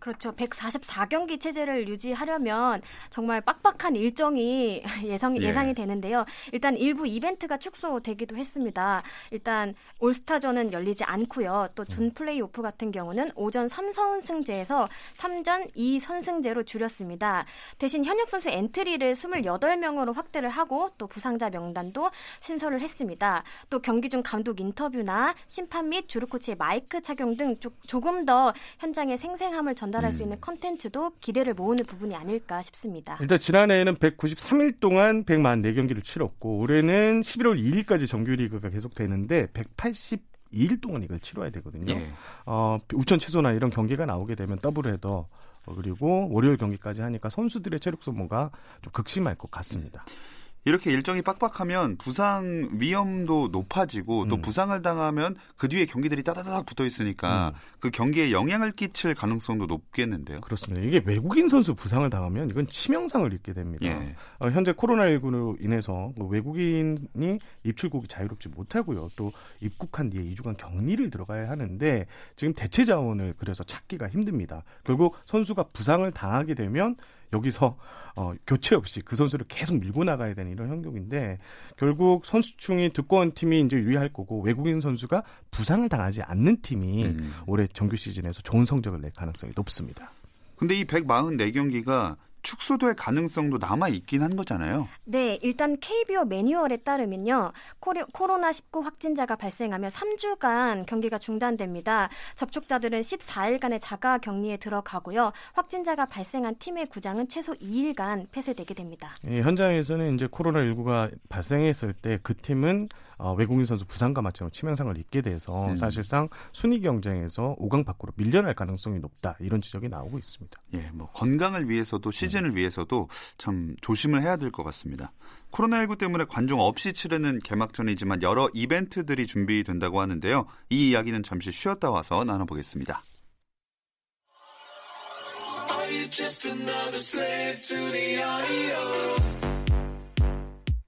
그렇죠. 0.00 0.32
144경기 0.32 1.38
체제를 1.38 1.86
유지하려면 1.86 2.80
정말 3.10 3.42
빡빡한 3.42 3.96
일정이 3.96 4.82
예상, 5.04 5.36
예. 5.36 5.42
예상이 5.42 5.74
되는데요. 5.74 6.24
일단 6.52 6.76
일부 6.76 7.06
이벤트가 7.06 7.58
축소되기도 7.58 8.36
했습니다. 8.36 9.02
일단 9.30 9.74
올스타전은 10.00 10.72
열리지 10.72 11.04
않고요. 11.04 11.68
또 11.74 11.89
준 11.89 12.04
음. 12.04 12.10
플레이오프 12.14 12.62
같은 12.62 12.90
경우는 12.90 13.30
5전 13.34 13.68
3선승제에서 13.68 14.88
3전 15.18 15.74
2선승제로 15.76 16.64
줄였습니다. 16.64 17.44
대신 17.78 18.04
현역 18.04 18.30
선수 18.30 18.48
엔트리를 18.48 19.12
28명으로 19.12 20.14
확대를 20.14 20.48
하고 20.48 20.90
또 20.96 21.06
부상자 21.06 21.50
명단도 21.50 22.10
신설을 22.40 22.80
했습니다. 22.80 23.44
또 23.68 23.80
경기 23.80 24.08
중 24.08 24.22
감독 24.22 24.60
인터뷰나 24.60 25.34
심판 25.46 25.90
및 25.90 26.08
주루 26.08 26.26
코치의 26.26 26.56
마이크 26.56 27.02
착용 27.02 27.36
등 27.36 27.56
조금 27.86 28.24
더 28.24 28.54
현장의 28.78 29.18
생생함을 29.18 29.74
전 29.74 29.89
전달할 29.90 30.10
음. 30.10 30.12
수 30.12 30.22
있는 30.22 30.40
컨텐츠도 30.40 31.12
기대를 31.20 31.54
모으는 31.54 31.84
부분이 31.84 32.14
아닐까 32.14 32.62
싶습니다. 32.62 33.18
일단 33.20 33.38
지난해에는 33.38 33.96
193일 33.96 34.78
동안 34.80 35.24
104경기를 35.24 36.02
치렀고 36.04 36.58
올해는 36.58 37.22
11월 37.22 37.60
2일까지 37.60 38.08
정규리그가 38.08 38.70
계속되는데 38.70 39.48
180 39.52 40.30
2일 40.52 40.80
동안 40.80 41.04
이걸 41.04 41.20
치러야 41.20 41.50
되거든요. 41.50 41.92
예. 41.92 42.12
어, 42.44 42.76
우천 42.92 43.20
취소나 43.20 43.52
이런 43.52 43.70
경기가 43.70 44.04
나오게 44.04 44.34
되면 44.34 44.58
더블헤더 44.58 45.28
어, 45.66 45.74
그리고 45.76 46.28
월요일 46.32 46.56
경기까지 46.56 47.02
하니까 47.02 47.28
선수들의 47.28 47.78
체력 47.78 48.02
소모가 48.02 48.50
좀 48.82 48.92
극심할 48.92 49.36
것 49.36 49.48
같습니다. 49.52 50.04
음. 50.08 50.39
이렇게 50.64 50.92
일정이 50.92 51.22
빡빡하면 51.22 51.96
부상 51.96 52.68
위험도 52.72 53.48
높아지고 53.50 54.26
또 54.28 54.36
음. 54.36 54.42
부상을 54.42 54.80
당하면 54.82 55.36
그 55.56 55.68
뒤에 55.68 55.86
경기들이 55.86 56.22
따다닥 56.22 56.66
붙어 56.66 56.84
있으니까 56.84 57.52
음. 57.54 57.60
그 57.80 57.90
경기에 57.90 58.30
영향을 58.30 58.72
끼칠 58.72 59.14
가능성도 59.14 59.66
높겠는데요. 59.66 60.40
그렇습니다. 60.40 60.82
이게 60.82 61.02
외국인 61.04 61.48
선수 61.48 61.74
부상을 61.74 62.08
당하면 62.10 62.50
이건 62.50 62.66
치명상을 62.66 63.32
입게 63.32 63.54
됩니다. 63.54 63.86
예. 63.86 64.14
어, 64.40 64.50
현재 64.50 64.72
코로나19로 64.72 65.56
인해서 65.62 66.12
뭐 66.16 66.28
외국인이 66.28 67.38
입출국이 67.64 68.06
자유롭지 68.08 68.50
못하고요. 68.50 69.08
또 69.16 69.32
입국한 69.60 70.10
뒤에 70.10 70.22
2주간 70.34 70.56
격리를 70.58 71.08
들어가야 71.08 71.48
하는데 71.48 72.06
지금 72.36 72.52
대체 72.54 72.84
자원을 72.84 73.34
그래서 73.38 73.64
찾기가 73.64 74.08
힘듭니다. 74.08 74.62
결국 74.84 75.16
선수가 75.24 75.64
부상을 75.72 76.10
당하게 76.12 76.54
되면 76.54 76.96
여기서 77.32 77.76
어, 78.16 78.32
교체 78.46 78.74
없이 78.74 79.00
그 79.02 79.16
선수를 79.16 79.46
계속 79.48 79.78
밀고 79.78 80.04
나가야 80.04 80.34
되는 80.34 80.50
이런 80.50 80.68
형국인데 80.68 81.38
결국 81.76 82.26
선수층이 82.26 82.90
두꺼운 82.90 83.32
팀이 83.32 83.60
이제 83.60 83.76
유리할 83.76 84.12
거고 84.12 84.42
외국인 84.42 84.80
선수가 84.80 85.22
부상을 85.50 85.88
당하지 85.88 86.22
않는 86.22 86.60
팀이 86.62 87.04
음. 87.04 87.32
올해 87.46 87.66
정규 87.68 87.96
시즌에서 87.96 88.42
좋은 88.42 88.64
성적을 88.64 89.00
낼 89.00 89.12
가능성이 89.12 89.52
높습니다. 89.54 90.10
근데 90.56 90.78
이 90.78 90.84
144경기가 90.84 92.16
축소될 92.42 92.94
가능성도 92.94 93.58
남아 93.58 93.88
있긴 93.88 94.22
한 94.22 94.36
거잖아요. 94.36 94.88
네, 95.04 95.38
일단 95.42 95.76
KBO 95.80 96.24
매뉴얼에 96.24 96.78
따르면요. 96.78 97.52
코로나19 97.80 98.82
확진자가 98.82 99.36
발생하면 99.36 99.90
3주간 99.90 100.86
경기가 100.86 101.18
중단됩니다. 101.18 102.08
접촉자들은 102.36 103.00
14일간의 103.00 103.78
자가 103.80 104.18
격리에 104.18 104.56
들어가고요. 104.58 105.32
확진자가 105.52 106.06
발생한 106.06 106.56
팀의 106.58 106.86
구장은 106.86 107.28
최소 107.28 107.54
2일간 107.54 108.30
폐쇄되게 108.30 108.74
됩니다. 108.74 109.14
예, 109.26 109.42
현장에서는 109.42 110.14
이제 110.14 110.26
코로나19가 110.26 111.10
발생했을 111.28 111.92
때 111.92 112.20
그 112.22 112.34
팀은 112.34 112.88
어, 113.18 113.34
외국인 113.34 113.66
선수 113.66 113.84
부상과 113.84 114.22
마찬가지로 114.22 114.50
치명상을 114.50 114.96
입게 114.96 115.20
돼서 115.20 115.68
음. 115.68 115.76
사실상 115.76 116.28
순위 116.52 116.80
경쟁에서 116.80 117.54
5강 117.58 117.84
밖으로 117.84 118.12
밀려날 118.16 118.54
가능성이 118.54 118.98
높다 118.98 119.36
이런 119.40 119.60
지적이 119.60 119.88
나오고 119.90 120.18
있습니다. 120.18 120.58
예, 120.74 120.90
뭐 120.94 121.06
건강을 121.08 121.68
위해서도 121.68 122.10
시즌 122.10 122.29
을 122.38 122.44
음. 122.50 122.56
위해서도 122.56 123.08
참 123.38 123.74
조심을 123.80 124.22
해야 124.22 124.36
될 124.36 124.50
것 124.50 124.62
같습니다. 124.64 125.12
코로나19 125.52 125.98
때문에 125.98 126.24
관중 126.28 126.60
없이 126.60 126.92
치르는 126.92 127.38
개막전이지만 127.40 128.22
여러 128.22 128.48
이벤트들이 128.54 129.26
준비된다고 129.26 130.00
하는데요. 130.00 130.46
이 130.70 130.90
이야기는 130.90 131.22
잠시 131.22 131.50
쉬었다 131.50 131.90
와서 131.90 132.24
나눠보겠습니다. 132.24 133.02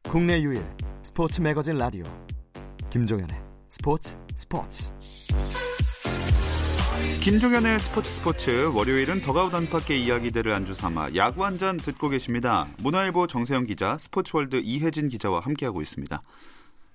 국내 0.09 0.41
유일 0.43 0.65
스포츠 1.03 1.41
매거진 1.41 1.77
라디오 1.79 2.05
김종현의 2.91 3.41
스포츠 3.69 4.17
스포츠 4.35 4.93
김종현의 7.23 7.79
스포츠 7.79 8.11
스포츠 8.11 8.71
월요일은 8.75 9.21
더그아웃 9.21 9.55
안팎의 9.55 10.03
이야기들을 10.05 10.53
안주 10.53 10.75
삼아 10.75 11.15
야구 11.15 11.45
한 11.45 11.53
잔 11.59 11.77
듣고 11.77 12.09
계십니다. 12.09 12.67
문화일보 12.79 13.27
정세영 13.29 13.67
기자, 13.67 13.97
스포츠월드 13.99 14.61
이혜진 14.65 15.09
기자와 15.09 15.41
함께하고 15.41 15.81
있습니다. 15.83 16.21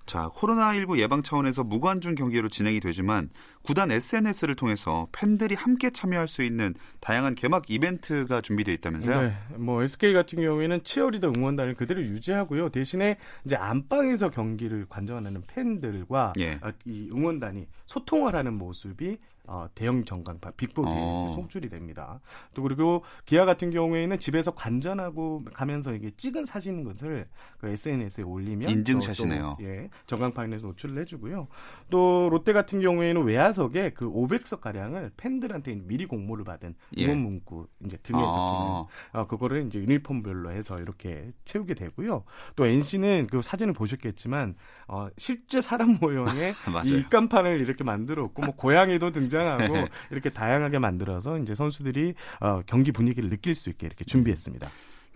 자, 0.05 0.29
코로나19 0.35 0.99
예방 0.99 1.21
차원에서 1.21 1.63
무관중 1.65 2.15
경기로 2.15 2.47
진행이 2.49 2.79
되지만 2.79 3.29
구단 3.61 3.91
SNS를 3.91 4.55
통해서 4.55 5.07
팬들이 5.11 5.53
함께 5.53 5.89
참여할 5.89 6.27
수 6.29 6.43
있는 6.43 6.73
다양한 7.01 7.35
개막 7.35 7.69
이벤트가 7.69 8.39
준비되어 8.41 8.73
있다면서요? 8.75 9.21
네. 9.21 9.33
뭐 9.57 9.83
SK 9.83 10.13
같은 10.13 10.41
경우에는 10.41 10.83
치어리더 10.83 11.33
응원단을 11.35 11.75
그대로 11.75 12.01
유지하고요. 12.01 12.69
대신에 12.69 13.17
이제 13.45 13.55
안방에서 13.57 14.29
경기를 14.29 14.85
관전하는 14.87 15.43
팬들과 15.47 16.33
예. 16.39 16.59
이 16.85 17.09
응원단이 17.11 17.67
소통을 17.85 18.33
하는 18.35 18.53
모습이 18.53 19.17
어, 19.47 19.67
대형 19.73 20.03
전광판 20.03 20.53
빅보드에 20.57 20.93
어. 20.93 21.31
송출이 21.35 21.69
됩니다. 21.69 22.19
또 22.53 22.61
그리고 22.61 23.03
기아 23.25 23.45
같은 23.45 23.71
경우에는 23.71 24.19
집에서 24.19 24.51
관전하고 24.51 25.45
가면서 25.53 25.93
이게 25.93 26.11
찍은 26.11 26.45
사진 26.45 26.83
것을 26.83 27.27
그 27.57 27.69
SNS에 27.69 28.23
올리면 28.23 28.69
인증샷이네요. 28.69 29.57
또, 29.59 29.65
예, 29.65 29.89
전광판에서 30.05 30.67
노출을 30.67 30.99
해주고요. 30.99 31.47
또 31.89 32.27
롯데 32.29 32.51
같은 32.51 32.81
경우에는 32.81 33.23
외야석에 33.23 33.91
그 33.91 34.09
500석 34.09 34.59
가량을 34.59 35.11
팬들한테 35.15 35.75
미리 35.83 36.05
공모를 36.05 36.43
받은 36.43 36.75
예. 36.97 37.05
응원 37.05 37.19
문구 37.19 37.67
이제 37.85 37.97
등에 38.03 38.19
아. 38.19 38.21
적히는 38.21 39.21
어, 39.21 39.27
그거를 39.27 39.65
이제 39.67 39.79
유니폼별로 39.79 40.51
해서 40.51 40.77
이렇게 40.77 41.31
채우게 41.45 41.73
되고요. 41.73 42.25
또 42.57 42.65
NC는 42.65 43.27
그 43.31 43.41
사진을 43.41 43.73
보셨겠지만 43.73 44.55
어, 44.89 45.07
실제 45.17 45.61
사람 45.61 45.97
모형의 46.01 46.53
이 46.85 46.89
입간판을 46.97 47.61
이렇게 47.61 47.85
만들었고 47.85 48.41
뭐 48.41 48.55
고양이도 48.55 49.11
등장. 49.11 49.36
등장하고 49.37 49.73
네. 49.73 49.87
이렇게 50.11 50.29
다양하게 50.29 50.79
만들어서 50.79 51.37
이제 51.37 51.55
선수들이 51.55 52.13
어, 52.39 52.61
경기 52.65 52.91
분위기를 52.91 53.29
느낄 53.29 53.55
수 53.55 53.69
있게 53.69 53.87
이렇게 53.87 54.03
준비했습니다. 54.05 54.69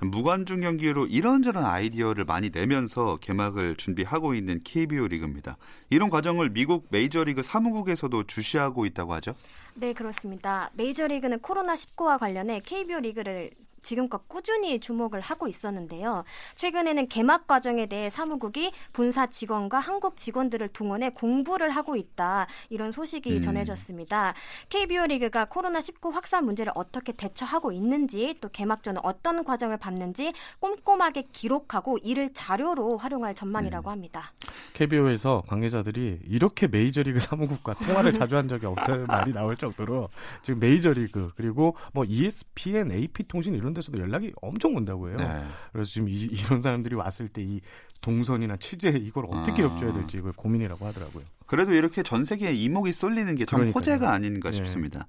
무관중 0.03 0.61
경기로 0.61 1.05
이런저런 1.05 1.63
아이디어를 1.63 2.25
많이 2.25 2.49
내면서 2.49 3.17
개막을 3.17 3.75
준비하고 3.75 4.33
있는 4.33 4.59
KBO 4.63 5.07
리그입니다. 5.07 5.57
이런 5.91 6.09
과정을 6.09 6.49
미국 6.49 6.87
메이저리그 6.89 7.43
사무국에서도 7.43 8.23
주시하고 8.23 8.87
있다고 8.87 9.13
하죠? 9.13 9.35
네, 9.75 9.93
그렇습니다. 9.93 10.71
메이저리그는 10.73 11.39
코로나19와 11.39 12.17
관련해 12.17 12.61
KBO 12.65 12.99
리그를 12.99 13.51
지금껏 13.81 14.27
꾸준히 14.27 14.79
주목을 14.79 15.21
하고 15.21 15.47
있었는데요. 15.47 16.23
최근에는 16.55 17.07
개막 17.07 17.47
과정에 17.47 17.87
대해 17.87 18.09
사무국이 18.09 18.71
본사 18.93 19.27
직원과 19.27 19.79
한국 19.79 20.17
직원들을 20.17 20.69
동원해 20.69 21.09
공부를 21.11 21.71
하고 21.71 21.95
있다. 21.95 22.47
이런 22.69 22.91
소식이 22.91 23.37
음. 23.37 23.41
전해졌습니다. 23.41 24.33
KBO 24.69 25.07
리그가 25.07 25.45
코로나19 25.45 26.11
확산 26.11 26.45
문제를 26.45 26.71
어떻게 26.75 27.11
대처하고 27.11 27.71
있는지 27.71 28.37
또 28.41 28.49
개막 28.49 28.83
전에 28.83 28.99
어떤 29.03 29.43
과정을 29.43 29.77
밟는지 29.77 30.33
꼼꼼하게 30.59 31.27
기록하고 31.31 31.97
이를 32.03 32.31
자료로 32.33 32.97
활용할 32.97 33.35
전망이라고 33.35 33.89
음. 33.89 33.91
합니다. 33.91 34.31
KBO에서 34.73 35.43
관계자들이 35.47 36.19
이렇게 36.27 36.67
메이저리그 36.67 37.19
사무국과 37.19 37.73
통화를 37.75 38.13
자주 38.13 38.37
한 38.37 38.47
적이 38.47 38.67
없다는 38.67 39.07
말이 39.07 39.33
나올 39.33 39.55
정도로 39.55 40.09
지금 40.41 40.59
메이저리그 40.59 41.31
그리고 41.35 41.75
뭐 41.93 42.05
ESPN, 42.05 42.91
AP 42.91 43.27
통신 43.27 43.53
이런 43.53 43.70
이런 43.71 43.73
데서도 43.73 43.99
연락이 43.99 44.31
엄청 44.41 44.75
온다고 44.75 45.09
해요. 45.09 45.17
네. 45.17 45.43
그래서 45.71 45.89
지금 45.91 46.09
이, 46.09 46.29
런 46.49 46.61
사람들이 46.61 46.95
왔을 46.95 47.27
때 47.27 47.41
이 47.41 47.59
동선이나 48.01 48.57
취재 48.57 48.89
이걸 48.89 49.25
어떻게 49.29 49.61
아. 49.63 49.65
엮어야 49.65 49.93
될지 49.93 50.17
이걸 50.17 50.31
고민이라고 50.33 50.85
하더라고요. 50.85 51.23
그래도 51.45 51.73
이렇게 51.73 52.03
전 52.03 52.23
세계에 52.25 52.53
이목이 52.53 52.93
쏠리는 52.93 53.33
게 53.35 53.45
참 53.45 53.67
호재가 53.67 54.11
아닌가 54.11 54.51
네. 54.51 54.57
싶습니다. 54.57 55.07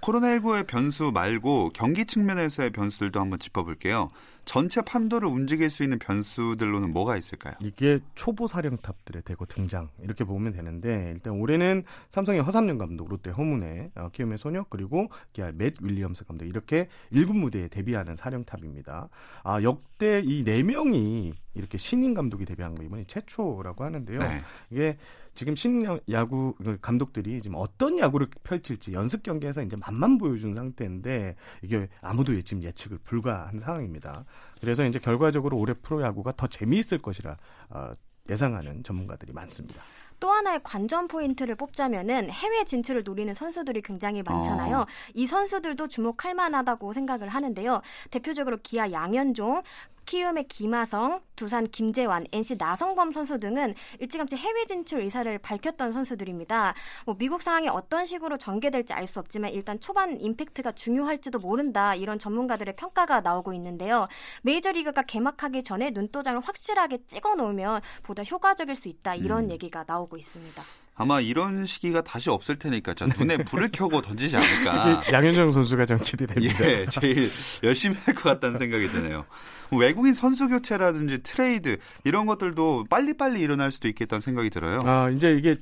코로나19의 0.00 0.66
변수 0.66 1.12
말고 1.12 1.70
경기 1.74 2.04
측면에서의 2.04 2.70
변수들도 2.70 3.20
한번 3.20 3.38
짚어볼게요. 3.38 4.10
전체 4.44 4.80
판도를 4.82 5.28
움직일 5.28 5.70
수 5.70 5.82
있는 5.82 5.98
변수들로는 5.98 6.92
뭐가 6.92 7.16
있을까요? 7.16 7.54
이게 7.62 7.98
초보 8.14 8.46
사령탑들의 8.46 9.22
대거 9.22 9.46
등장 9.46 9.88
이렇게 10.00 10.24
보면 10.24 10.52
되는데 10.52 11.10
일단 11.14 11.34
올해는 11.34 11.84
삼성의 12.10 12.42
허삼영 12.42 12.78
감독, 12.78 13.08
롯데 13.08 13.30
허문의 13.30 13.90
어, 13.94 14.10
키움의 14.12 14.38
소녀 14.38 14.64
그리고 14.68 15.08
기아 15.32 15.50
맷 15.52 15.74
윌리엄스 15.80 16.24
감독 16.26 16.44
이렇게 16.44 16.88
1군 17.12 17.38
무대에 17.38 17.68
데뷔하는 17.68 18.16
사령탑입니다. 18.16 19.08
아 19.44 19.62
역대 19.62 20.22
이 20.24 20.42
네 20.44 20.62
명이 20.62 21.32
이렇게 21.54 21.78
신인 21.78 22.14
감독이 22.14 22.44
데뷔한 22.44 22.74
거 22.74 22.82
이번이 22.82 23.04
최초라고 23.06 23.84
하는데요. 23.84 24.18
네. 24.18 24.42
이게 24.70 24.96
지금 25.34 25.54
신인 25.54 25.98
야구 26.10 26.54
그 26.62 26.78
감독들이 26.80 27.40
지금 27.40 27.56
어떤 27.58 27.98
야구를 27.98 28.28
펼칠지 28.42 28.92
연습 28.92 29.22
경기에서 29.22 29.62
이제 29.62 29.76
맛만 29.76 30.18
보여준 30.18 30.54
상태인데 30.54 31.36
이게 31.62 31.88
아무도 32.00 32.38
지금 32.42 32.62
예측을 32.62 32.98
불가한 33.04 33.58
상황입니다. 33.58 34.24
그래서 34.60 34.84
이제 34.84 34.98
결과적으로 34.98 35.58
올해 35.58 35.74
프로야구가 35.74 36.32
더 36.36 36.46
재미있을 36.46 36.98
것이라 36.98 37.36
어, 37.70 37.92
예상하는 38.30 38.84
전문가들이 38.84 39.32
많습니다. 39.32 39.82
또 40.20 40.30
하나의 40.30 40.60
관전 40.62 41.08
포인트를 41.08 41.56
뽑자면은 41.56 42.30
해외 42.30 42.64
진출을 42.64 43.02
노리는 43.02 43.34
선수들이 43.34 43.82
굉장히 43.82 44.22
많잖아요. 44.22 44.76
어. 44.78 44.86
이 45.14 45.26
선수들도 45.26 45.88
주목할 45.88 46.34
만하다고 46.34 46.92
생각을 46.92 47.28
하는데요. 47.28 47.82
대표적으로 48.12 48.58
기아 48.62 48.92
양현종, 48.92 49.62
키움의 50.04 50.48
김하성, 50.48 51.20
두산 51.36 51.66
김재환, 51.68 52.26
NC 52.32 52.56
나성범 52.58 53.12
선수 53.12 53.38
등은 53.38 53.74
일찌감치 54.00 54.36
해외 54.36 54.66
진출 54.66 55.00
의사를 55.00 55.36
밝혔던 55.38 55.92
선수들입니다. 55.92 56.74
뭐 57.06 57.16
미국 57.18 57.42
상황이 57.42 57.68
어떤 57.68 58.06
식으로 58.06 58.38
전개될지 58.38 58.92
알 58.92 59.06
수 59.06 59.18
없지만 59.18 59.50
일단 59.50 59.78
초반 59.80 60.20
임팩트가 60.20 60.72
중요할지도 60.72 61.38
모른다 61.38 61.94
이런 61.94 62.18
전문가들의 62.18 62.76
평가가 62.76 63.20
나오고 63.20 63.52
있는데요. 63.54 64.08
메이저리그가 64.42 65.02
개막하기 65.02 65.62
전에 65.62 65.90
눈도장을 65.90 66.40
확실하게 66.40 67.04
찍어 67.06 67.34
놓으면 67.34 67.80
보다 68.02 68.22
효과적일 68.22 68.76
수 68.76 68.88
있다 68.88 69.14
이런 69.14 69.46
음. 69.46 69.50
얘기가 69.50 69.84
나오고 69.86 70.16
있습니다. 70.16 70.62
아마 70.94 71.20
이런 71.20 71.64
시기가 71.64 72.02
다시 72.02 72.28
없을 72.30 72.58
테니까 72.58 72.94
저 72.94 73.06
눈에 73.06 73.38
불을 73.38 73.70
켜고 73.72 74.02
던지지 74.02 74.36
않을까. 74.36 75.02
양현종 75.12 75.52
선수가 75.52 75.86
좀 75.86 75.98
기대됩니다. 75.98 76.70
예, 76.70 76.86
제일 76.90 77.30
열심히 77.62 77.96
할 78.04 78.14
것 78.14 78.24
같다는 78.24 78.58
생각이 78.58 78.88
드네요. 78.90 79.24
뭐 79.70 79.80
외국인 79.80 80.12
선수 80.12 80.48
교체라든지 80.48 81.22
트레이드 81.22 81.78
이런 82.04 82.26
것들도 82.26 82.84
빨리빨리 82.90 83.40
일어날 83.40 83.72
수도 83.72 83.88
있겠다는 83.88 84.20
생각이 84.20 84.50
들어요. 84.50 84.80
아, 84.84 85.08
이제 85.10 85.32
이게 85.32 85.56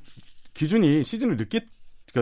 기준이 0.53 1.01
시즌을 1.03 1.37
늦게 1.37 1.61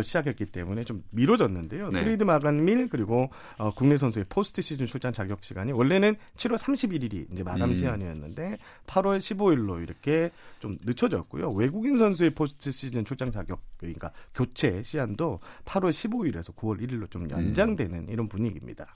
시작했기 0.02 0.45
때문에 0.45 0.84
좀 0.84 1.04
미뤄졌는데요. 1.12 1.89
네. 1.89 1.99
트레이드 1.99 2.23
마감 2.23 2.67
일 2.67 2.88
그리고 2.89 3.30
어, 3.58 3.71
국내 3.71 3.97
선수의 3.97 4.25
포스트 4.30 4.62
시즌 4.62 4.86
출전 4.86 5.12
자격 5.13 5.43
시간이 5.43 5.71
원래는 5.71 6.15
7월 6.36 6.58
31일이 6.58 7.32
이제 7.32 7.43
마감 7.43 7.69
음. 7.69 7.73
시한이었는데 7.73 8.58
8월 8.88 9.17
15일로 9.17 9.82
이렇게 9.82 10.32
좀 10.60 10.78
늦춰졌고요. 10.84 11.52
외국인 11.52 11.97
선수의 11.97 12.32
포스트 12.32 12.71
시즌 12.71 13.04
출장 13.06 13.32
자격 13.32 13.62
그러니까 13.78 14.12
교체 14.36 14.84
시한도 14.84 15.39
8월 15.65 15.89
15일에서 15.89 16.56
9월 16.56 16.82
1일로 16.82 17.10
좀 17.10 17.30
연장되는 17.30 17.99
음. 17.99 18.10
이런 18.10 18.28
분위기입니다. 18.28 18.95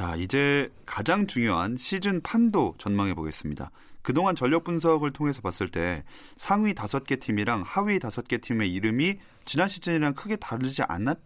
자, 0.00 0.16
이제 0.16 0.72
가장 0.86 1.26
중요한 1.26 1.76
시즌 1.76 2.22
판도 2.22 2.74
전망해 2.78 3.12
보겠습니다. 3.12 3.70
그동안 4.00 4.34
전력 4.34 4.64
분석을 4.64 5.12
통해서 5.12 5.42
봤을 5.42 5.70
때 5.70 6.04
상위 6.38 6.74
다섯 6.74 7.04
개 7.04 7.16
팀이랑 7.16 7.64
하위 7.66 7.98
다섯 7.98 8.26
개 8.26 8.38
팀의 8.38 8.72
이름이 8.72 9.18
지난 9.44 9.68
시즌이랑 9.68 10.14
크게 10.14 10.36
다르지 10.36 10.80
않았 10.84 11.18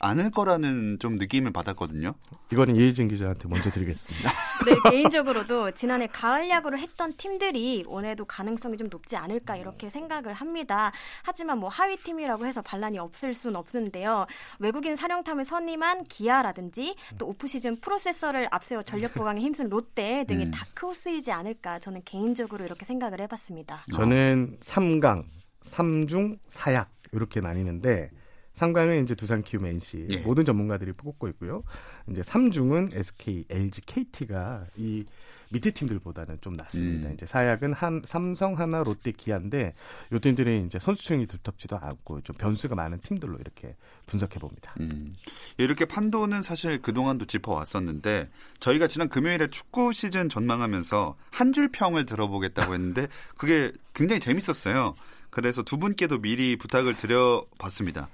않을 0.00 0.30
거라는 0.30 0.98
좀 0.98 1.16
느낌을 1.16 1.52
받았거든요. 1.52 2.14
이거는 2.52 2.76
예희진 2.76 3.08
기자한테 3.08 3.48
먼저 3.48 3.70
드리겠습니다. 3.70 4.30
네, 4.66 4.90
개인적으로도 4.90 5.72
지난해 5.72 6.06
가을 6.06 6.48
야구를 6.48 6.78
했던 6.78 7.14
팀들이 7.16 7.84
올해도 7.86 8.24
가능성이 8.24 8.76
좀 8.76 8.88
높지 8.90 9.16
않을까 9.16 9.56
이렇게 9.56 9.90
생각을 9.90 10.32
합니다. 10.32 10.92
하지만 11.22 11.58
뭐 11.58 11.68
하위 11.68 11.96
팀이라고 11.96 12.46
해서 12.46 12.62
반란이 12.62 12.98
없을 12.98 13.34
순 13.34 13.56
없는데요. 13.56 14.26
외국인 14.58 14.96
사령탑을 14.96 15.44
선임한 15.44 16.04
기아라든지 16.04 16.96
또 17.18 17.28
오프시즌 17.28 17.80
프로세서를 17.80 18.48
앞세워 18.50 18.82
전력 18.82 19.14
보강에 19.14 19.40
힘쓴 19.40 19.68
롯데 19.68 20.24
등이 20.26 20.46
음. 20.46 20.50
다크호스이지 20.50 21.32
않을까 21.32 21.78
저는 21.78 22.02
개인적으로 22.04 22.64
이렇게 22.64 22.84
생각을 22.84 23.20
해봤습니다. 23.20 23.84
저는 23.94 24.58
3강, 24.60 25.24
3중, 25.62 26.38
4약 26.48 26.86
이렇게 27.12 27.40
나뉘는데 27.40 28.10
상강은 28.58 29.04
이제 29.04 29.14
두산 29.14 29.42
키움 29.42 29.64
NC 29.66 30.06
예. 30.10 30.16
모든 30.18 30.44
전문가들이 30.44 30.92
뽑고 30.92 31.28
있고요. 31.28 31.62
이제 32.10 32.20
3중은 32.20 32.94
SK, 32.94 33.44
LG, 33.48 33.80
KT가 33.86 34.66
이 34.76 35.04
밑에 35.50 35.70
팀들보다는 35.70 36.38
좀 36.42 36.54
낫습니다. 36.54 37.08
음. 37.08 37.14
이제 37.14 37.24
사약은 37.24 37.72
한 37.72 38.02
삼성, 38.04 38.58
하나, 38.58 38.82
롯데, 38.82 39.12
기아인데 39.12 39.72
요 40.12 40.18
팀들이 40.18 40.62
이제 40.66 40.78
선수층이 40.78 41.26
두텁지도 41.26 41.78
않고 41.78 42.20
좀 42.20 42.36
변수가 42.36 42.74
많은 42.74 43.00
팀들로 43.00 43.36
이렇게 43.40 43.74
분석해 44.06 44.38
봅니다. 44.40 44.74
음. 44.80 45.14
이렇게 45.56 45.86
판도는 45.86 46.42
사실 46.42 46.82
그 46.82 46.92
동안도 46.92 47.24
짚어 47.24 47.52
왔었는데 47.54 48.28
저희가 48.60 48.88
지난 48.88 49.08
금요일에 49.08 49.48
축구 49.48 49.94
시즌 49.94 50.28
전망하면서 50.28 51.16
한 51.30 51.52
줄 51.54 51.70
평을 51.72 52.04
들어보겠다고 52.04 52.74
했는데 52.74 53.06
그게 53.38 53.72
굉장히 53.94 54.20
재밌었어요. 54.20 54.94
그래서 55.30 55.62
두 55.62 55.78
분께도 55.78 56.18
미리 56.20 56.56
부탁을 56.56 56.96
드려봤습니다. 56.96 58.08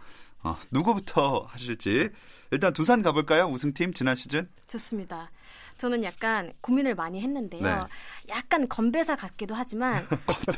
어, 0.45 0.57
누구부터 0.71 1.47
하실지 1.49 2.11
일단 2.51 2.73
두산 2.73 3.03
가볼까요? 3.03 3.47
우승팀 3.47 3.95
지난 3.95 4.15
시즌? 4.15 4.49
좋습니다. 4.69 5.31
저는 5.79 6.05
약간 6.05 6.53
고민을 6.61 6.95
많이 6.95 7.21
했는데요. 7.21 7.63
네. 7.63 7.81
약간 8.29 8.69
건배사 8.69 9.17
같기도 9.17 9.55
하지만 9.55 10.07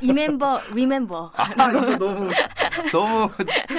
이 0.03 0.13
멤버 0.13 0.61
리멤버. 0.75 1.33
아, 1.35 1.71
이거 1.71 1.97
너무 1.97 2.31
너무 2.93 3.31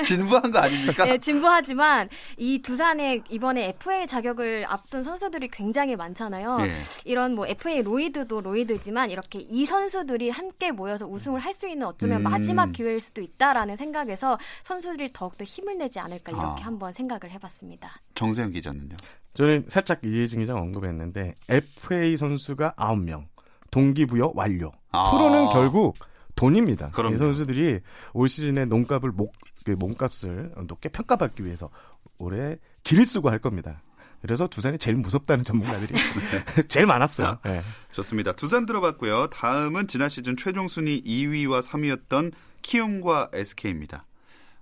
진부한 0.04 0.52
거 0.52 0.60
아닙니까? 0.60 1.06
네, 1.06 1.18
진부하지만 1.18 2.10
이 2.38 2.60
두산의 2.62 3.24
이번에 3.30 3.70
FA 3.70 4.08
자격을 4.08 4.66
앞둔 4.68 5.04
선수들이 5.04 5.50
굉장히 5.50 5.96
많잖아요. 5.96 6.60
네. 6.60 6.72
이런 7.06 7.36
뭐 7.36 7.46
FA 7.48 7.82
로이드도 7.82 8.42
로이드지만 8.42 9.12
이렇게 9.12 9.40
이 9.40 9.66
선수들이 9.66 10.30
함께 10.30 10.72
모여서 10.72 11.06
우승을 11.06 11.40
할 11.42 11.58
수 11.58 11.68
있는 11.68 11.88
어쩌면 11.88 12.20
음. 12.20 12.24
마지막 12.24 12.72
기회일 12.72 13.00
수도 13.00 13.20
있다라는 13.20 13.78
생각에서 13.78 14.38
선수들이 14.62 15.10
더욱더 15.12 15.44
힘을 15.44 15.78
내지 15.80 16.00
않을까 16.00 16.32
이렇게 16.32 16.62
아. 16.62 16.66
한번 16.68 16.94
생각을 16.94 17.32
해봤습니다. 17.32 18.00
정세영 18.14 18.52
기자는요? 18.52 18.96
저는 19.34 19.66
살짝 19.70 20.02
이해진 20.06 20.40
기자 20.42 20.54
언급했는데 20.54 21.34
FA 21.50 22.16
선수가 22.16 22.76
9명, 22.78 23.26
동기부여 23.72 24.34
완료. 24.36 24.72
아. 24.92 25.10
프로는 25.10 25.50
결국 25.50 25.98
돈입니다. 26.38 26.92
그럼요. 26.92 27.16
이 27.16 27.18
선수들이 27.18 27.82
올 28.14 28.30
시즌에 28.30 28.64
몸값을 28.66 29.12
목, 29.12 29.34
그 29.66 29.72
몸값을 29.72 30.54
높게 30.68 30.88
평가받기 30.88 31.44
위해서 31.44 31.70
올해 32.18 32.58
길을 32.84 33.06
쓰고 33.06 33.30
할 33.30 33.40
겁니다. 33.40 33.82
그래서 34.22 34.48
두산이 34.48 34.78
제일 34.78 34.98
무섭다는 34.98 35.44
전문가들이 35.44 35.94
제일 36.70 36.86
많았어요. 36.86 37.40
네. 37.44 37.62
좋습니다. 37.92 38.34
두산 38.34 38.66
들어봤고요. 38.66 39.28
다음은 39.28 39.88
지난 39.88 40.10
시즌 40.10 40.38
최종 40.38 40.68
순위 40.68 41.02
2위와 41.02 41.62
3위였던 41.62 42.32
키움과 42.62 43.30
SK입니다. 43.34 44.06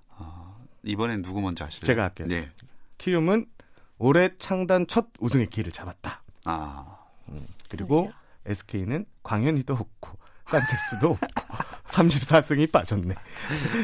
어, 0.10 0.58
이번엔 0.84 1.22
누구 1.22 1.42
먼저 1.42 1.66
하실래요? 1.66 1.88
제가 1.88 2.04
할게요. 2.04 2.28
네. 2.28 2.50
키움은 2.98 3.46
올해 3.98 4.32
창단 4.40 4.88
첫 4.88 5.08
우승의 5.20 5.48
기회를 5.48 5.72
잡았다. 5.72 6.22
아. 6.46 6.98
음, 7.30 7.46
그리고 7.70 8.12
SK는 8.46 9.06
광현이도 9.24 9.74
없고 9.74 10.18
산체스도 10.46 11.12
없고 11.12 11.76
34승이 11.88 12.72
빠졌네. 12.72 13.16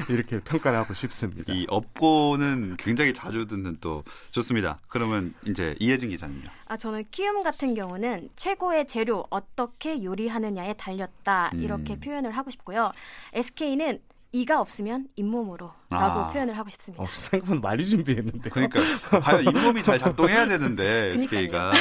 이렇게 0.09 0.39
평가를 0.39 0.77
하고 0.79 0.93
싶습니다. 0.93 1.53
이 1.53 1.65
업고는 1.69 2.75
굉장히 2.77 3.13
자주 3.13 3.45
듣는 3.45 3.77
또 3.79 4.03
좋습니다. 4.31 4.79
그러면 4.87 5.33
이제 5.47 5.75
이혜진 5.79 6.09
기자님요. 6.09 6.43
아 6.67 6.77
저는 6.77 7.05
키움 7.11 7.43
같은 7.43 7.73
경우는 7.73 8.29
최고의 8.35 8.87
재료 8.87 9.25
어떻게 9.29 10.03
요리하느냐에 10.03 10.73
달렸다 10.73 11.51
이렇게 11.53 11.93
음. 11.93 11.99
표현을 11.99 12.31
하고 12.31 12.49
싶고요. 12.51 12.91
SK는 13.33 13.99
이가 14.33 14.61
없으면 14.61 15.07
잇몸으로 15.17 15.73
라고 15.89 16.19
아. 16.19 16.31
표현을 16.31 16.57
하고 16.57 16.69
싶습니다. 16.69 17.03
어, 17.03 17.07
생각보다 17.13 17.59
많이 17.59 17.85
준비했는데. 17.85 18.49
그러니까 18.49 18.79
과연 19.19 19.45
잇몸이 19.45 19.83
잘 19.83 19.99
작동해야 19.99 20.47
되는데 20.47 21.11
SK가. 21.15 21.73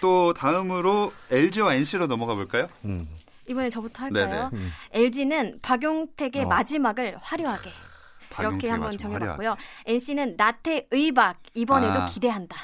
또 0.00 0.32
다음으로 0.32 1.12
LG와 1.30 1.74
NC로 1.74 2.06
넘어가 2.08 2.34
볼까요? 2.34 2.68
음. 2.84 3.08
이번에 3.48 3.70
저부터 3.70 4.04
할까요? 4.04 4.50
음. 4.52 4.70
LG는 4.92 5.58
박용택의 5.62 6.44
어. 6.44 6.48
마지막을 6.48 7.16
화려하게 7.20 7.70
이렇게 8.40 8.68
한번 8.68 8.96
정해봤고요. 8.96 9.50
화려하게. 9.50 9.62
NC는 9.86 10.34
나태 10.36 10.86
의박 10.90 11.38
이번에도 11.54 12.00
아. 12.00 12.06
기대한다. 12.06 12.56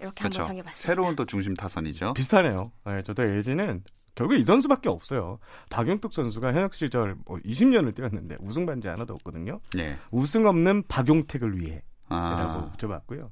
이렇게 0.00 0.22
그렇죠. 0.22 0.40
한번 0.40 0.48
정해봤습니다. 0.48 0.86
새로운 0.86 1.16
또 1.16 1.26
중심 1.26 1.54
타선이죠. 1.54 2.14
비슷하네요. 2.14 2.72
네, 2.86 3.02
저도 3.02 3.22
LG는 3.22 3.84
결국 4.14 4.34
이 4.34 4.44
선수밖에 4.44 4.88
없어요. 4.88 5.38
박용tuk 5.68 6.12
선수가 6.14 6.52
현역 6.52 6.74
시절 6.74 7.16
뭐 7.26 7.38
20년을 7.38 7.94
뛰었는데 7.94 8.36
우승 8.40 8.66
반지 8.66 8.88
하나도 8.88 9.14
없거든요. 9.14 9.60
네. 9.74 9.98
우승 10.10 10.46
없는 10.46 10.84
박용택을 10.88 11.58
위해 11.58 11.82
라고 12.08 12.60
아. 12.60 12.70
붙여봤고요. 12.72 13.30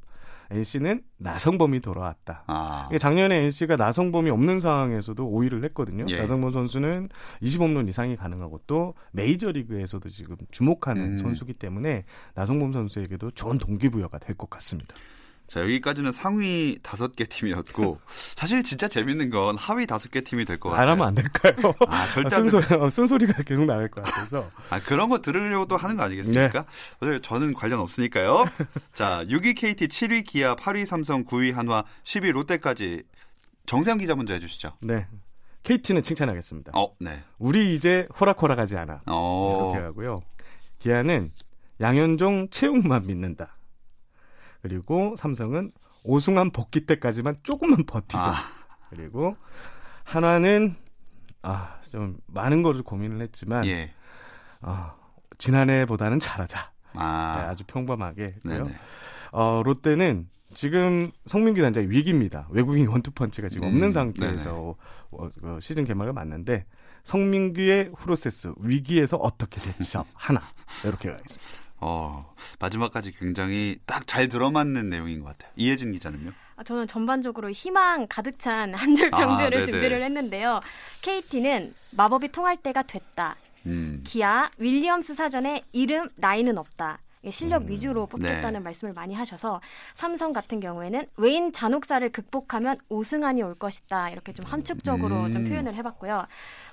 NC는 0.51 1.03
나성범이 1.19 1.81
돌아왔다. 1.81 2.45
아. 2.47 2.89
작년에 2.99 3.37
NC가 3.45 3.77
나성범이 3.77 4.31
없는 4.31 4.61
상황에서도 4.61 5.23
5위를 5.31 5.63
했거든요. 5.65 6.07
예. 6.09 6.21
나성범 6.21 6.53
선수는 6.53 7.09
20홈런 7.43 7.89
이상이 7.89 8.17
가능하고 8.17 8.61
또 8.67 8.95
메이저리그에서도 9.13 10.09
지금 10.11 10.37
주목하는 10.51 11.13
음. 11.13 11.19
선수기 11.19 11.55
때문에 11.55 12.05
나성범 12.35 12.73
선수에게도 12.73 13.33
좋은 13.33 13.59
동기부여가 13.59 14.19
될 14.19 14.37
것 14.39 14.49
같습니다. 14.51 14.95
자, 15.49 15.61
여기까지는 15.63 16.13
상위 16.13 16.79
다섯 16.83 17.17
개 17.17 17.25
팀이었고, 17.25 17.99
사실 18.37 18.63
진짜 18.63 18.87
재밌는 18.87 19.31
건 19.31 19.57
하위 19.57 19.87
다섯 19.87 20.11
개 20.11 20.21
팀이 20.21 20.45
될 20.45 20.59
것 20.59 20.69
같아요. 20.69 20.83
안 20.83 20.89
하면 20.93 21.09
안 21.09 21.15
될까요? 21.15 21.75
아, 21.89 22.07
절대 22.11 22.27
아, 22.37 22.39
쓴소리, 22.39 22.67
어, 22.75 22.91
쓴소리가 22.91 23.43
계속 23.45 23.65
나올 23.65 23.89
것 23.89 24.05
같아서. 24.05 24.51
아, 24.69 24.79
그런 24.81 25.09
거 25.09 25.21
들으려고 25.21 25.67
또 25.67 25.77
하는 25.79 25.97
거 25.97 26.03
아니겠습니까? 26.03 26.67
네. 27.01 27.19
저는 27.23 27.55
관련 27.55 27.81
없으니까요. 27.81 28.45
자, 28.95 29.25
6위 29.27 29.57
KT, 29.57 29.89
7위 29.89 30.25
기아, 30.27 30.55
8위 30.55 30.85
삼성, 30.85 31.25
9위 31.25 31.53
한화, 31.55 31.83
10위 32.05 32.31
롯데까지 32.33 33.03
정세영 33.67 33.99
기자 33.99 34.15
먼저 34.15 34.35
해주시죠. 34.35 34.77
네. 34.83 35.07
KT는 35.63 36.03
칭찬하겠습니다. 36.03 36.73
어, 36.75 36.95
네. 37.01 37.23
우리 37.39 37.75
이제 37.75 38.07
호락호락하지 38.21 38.77
않아. 38.77 39.03
어. 39.07 39.73
이렇게 39.75 39.85
하고요. 39.87 40.21
기아는 40.79 41.33
양현종 41.81 42.49
채용만 42.51 43.07
믿는다. 43.07 43.57
그리고 44.63 45.15
삼성은 45.17 45.73
오승환 46.05 46.51
복귀 46.51 46.87
때까지만 46.87 47.39
조금만 47.43 47.85
버티자. 47.87 48.31
아. 48.31 48.35
그리고 48.91 49.37
하나는 50.05 50.75
아 51.43 51.79
좀 51.91 52.19
많은 52.27 52.63
것을 52.63 52.83
고민을 52.83 53.21
했지만 53.23 53.67
예. 53.67 53.91
어, 54.61 54.93
지난해보다는 55.39 56.21
잘하자. 56.21 56.73
아. 56.95 57.39
네, 57.39 57.49
아주 57.49 57.65
평범하게 57.67 58.25
했고요. 58.37 58.69
어, 59.33 59.63
롯데는 59.65 60.29
지금 60.55 61.11
성민규 61.27 61.61
단장이 61.61 61.89
위기입니다. 61.89 62.49
외국인 62.51 62.89
원투펀치가 62.89 63.49
지금 63.49 63.69
음, 63.69 63.75
없는 63.75 63.93
상태에서 63.93 64.75
어, 65.11 65.29
그 65.41 65.59
시즌 65.61 65.85
개막을 65.85 66.13
맞는데 66.13 66.65
성민규의 67.05 67.93
프로세스 67.99 68.55
위기에서 68.59 69.17
어떻게 69.19 69.61
대처 69.61 70.05
하나 70.15 70.41
이렇게 70.85 71.11
가겠습니다. 71.11 71.68
어, 71.81 72.35
마지막까지 72.59 73.13
굉장히 73.13 73.79
딱 73.87 74.07
잘 74.07 74.29
들어맞는 74.29 74.89
내용인 74.89 75.21
것 75.21 75.27
같아요. 75.37 75.53
이혜진 75.57 75.93
기자는요? 75.93 76.33
아, 76.57 76.65
저는 76.65 76.87
전반적으로 76.87 77.51
희망 77.51 78.07
가득 78.09 78.39
찬 78.39 78.75
한 78.75 78.95
줄 78.97 79.11
평들을 79.11 79.63
아, 79.63 79.65
준비를 79.65 80.03
했는데요. 80.03 80.61
KT는 81.03 81.75
마법이 81.93 82.33
통할 82.33 82.57
때가 82.57 82.83
됐다. 82.83 83.37
음. 83.67 84.03
기아 84.05 84.51
윌리엄스 84.59 85.15
사전에 85.15 85.63
이름 85.73 86.09
나이는 86.17 86.57
없다. 86.59 86.99
실력 87.31 87.63
음, 87.65 87.69
위주로 87.69 88.07
뽑겠다는 88.07 88.53
네. 88.53 88.59
말씀을 88.61 88.95
많이 88.95 89.13
하셔서 89.15 89.61
삼성 89.97 90.33
같은 90.33 90.61
경우에는 90.61 91.05
외인 91.17 91.53
잔혹사를 91.53 92.09
극복하면 92.11 92.79
우승안이 92.89 93.43
올 93.43 93.55
것이다 93.57 94.09
이렇게 94.11 94.33
좀 94.33 94.47
함축적으로 94.47 95.25
음. 95.25 95.33
좀 95.33 95.45
표현을 95.45 95.75
해봤고요. 95.75 96.27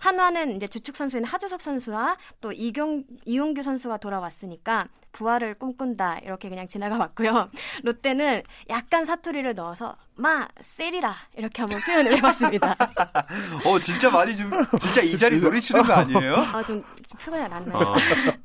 한화는 0.06 0.56
이제 0.56 0.68
주축 0.68 0.96
선수인 0.96 1.26
하주석 1.26 1.62
선수와 1.62 2.18
또 2.40 2.52
이경 2.52 3.04
이용규 3.26 3.64
선수가 3.64 3.98
돌아왔으니까 3.98 4.88
부활을 5.12 5.56
꿈꾼다 5.56 6.20
이렇게 6.20 6.48
그냥 6.48 6.68
지나가 6.68 7.00
봤고요. 7.00 7.50
롯데는 7.84 8.44
약간 8.70 9.06
사투리를 9.06 9.52
넣어서 9.56 9.96
마 10.14 10.48
세리라 10.78 11.16
이렇게 11.36 11.64
한번 11.64 11.80
표현을 11.82 12.16
해봤습니다. 12.18 12.76
어 13.66 13.80
진짜 13.80 14.12
많이 14.12 14.38
좀 14.38 14.52
진짜 14.80 15.02
이 15.02 15.18
자리 15.18 15.40
노리시는 15.40 15.82
거 15.82 15.94
아니에요? 15.94 16.36
아좀 16.54 16.84
잘안 17.20 17.66
나요. 17.66 17.78
어, 17.80 17.96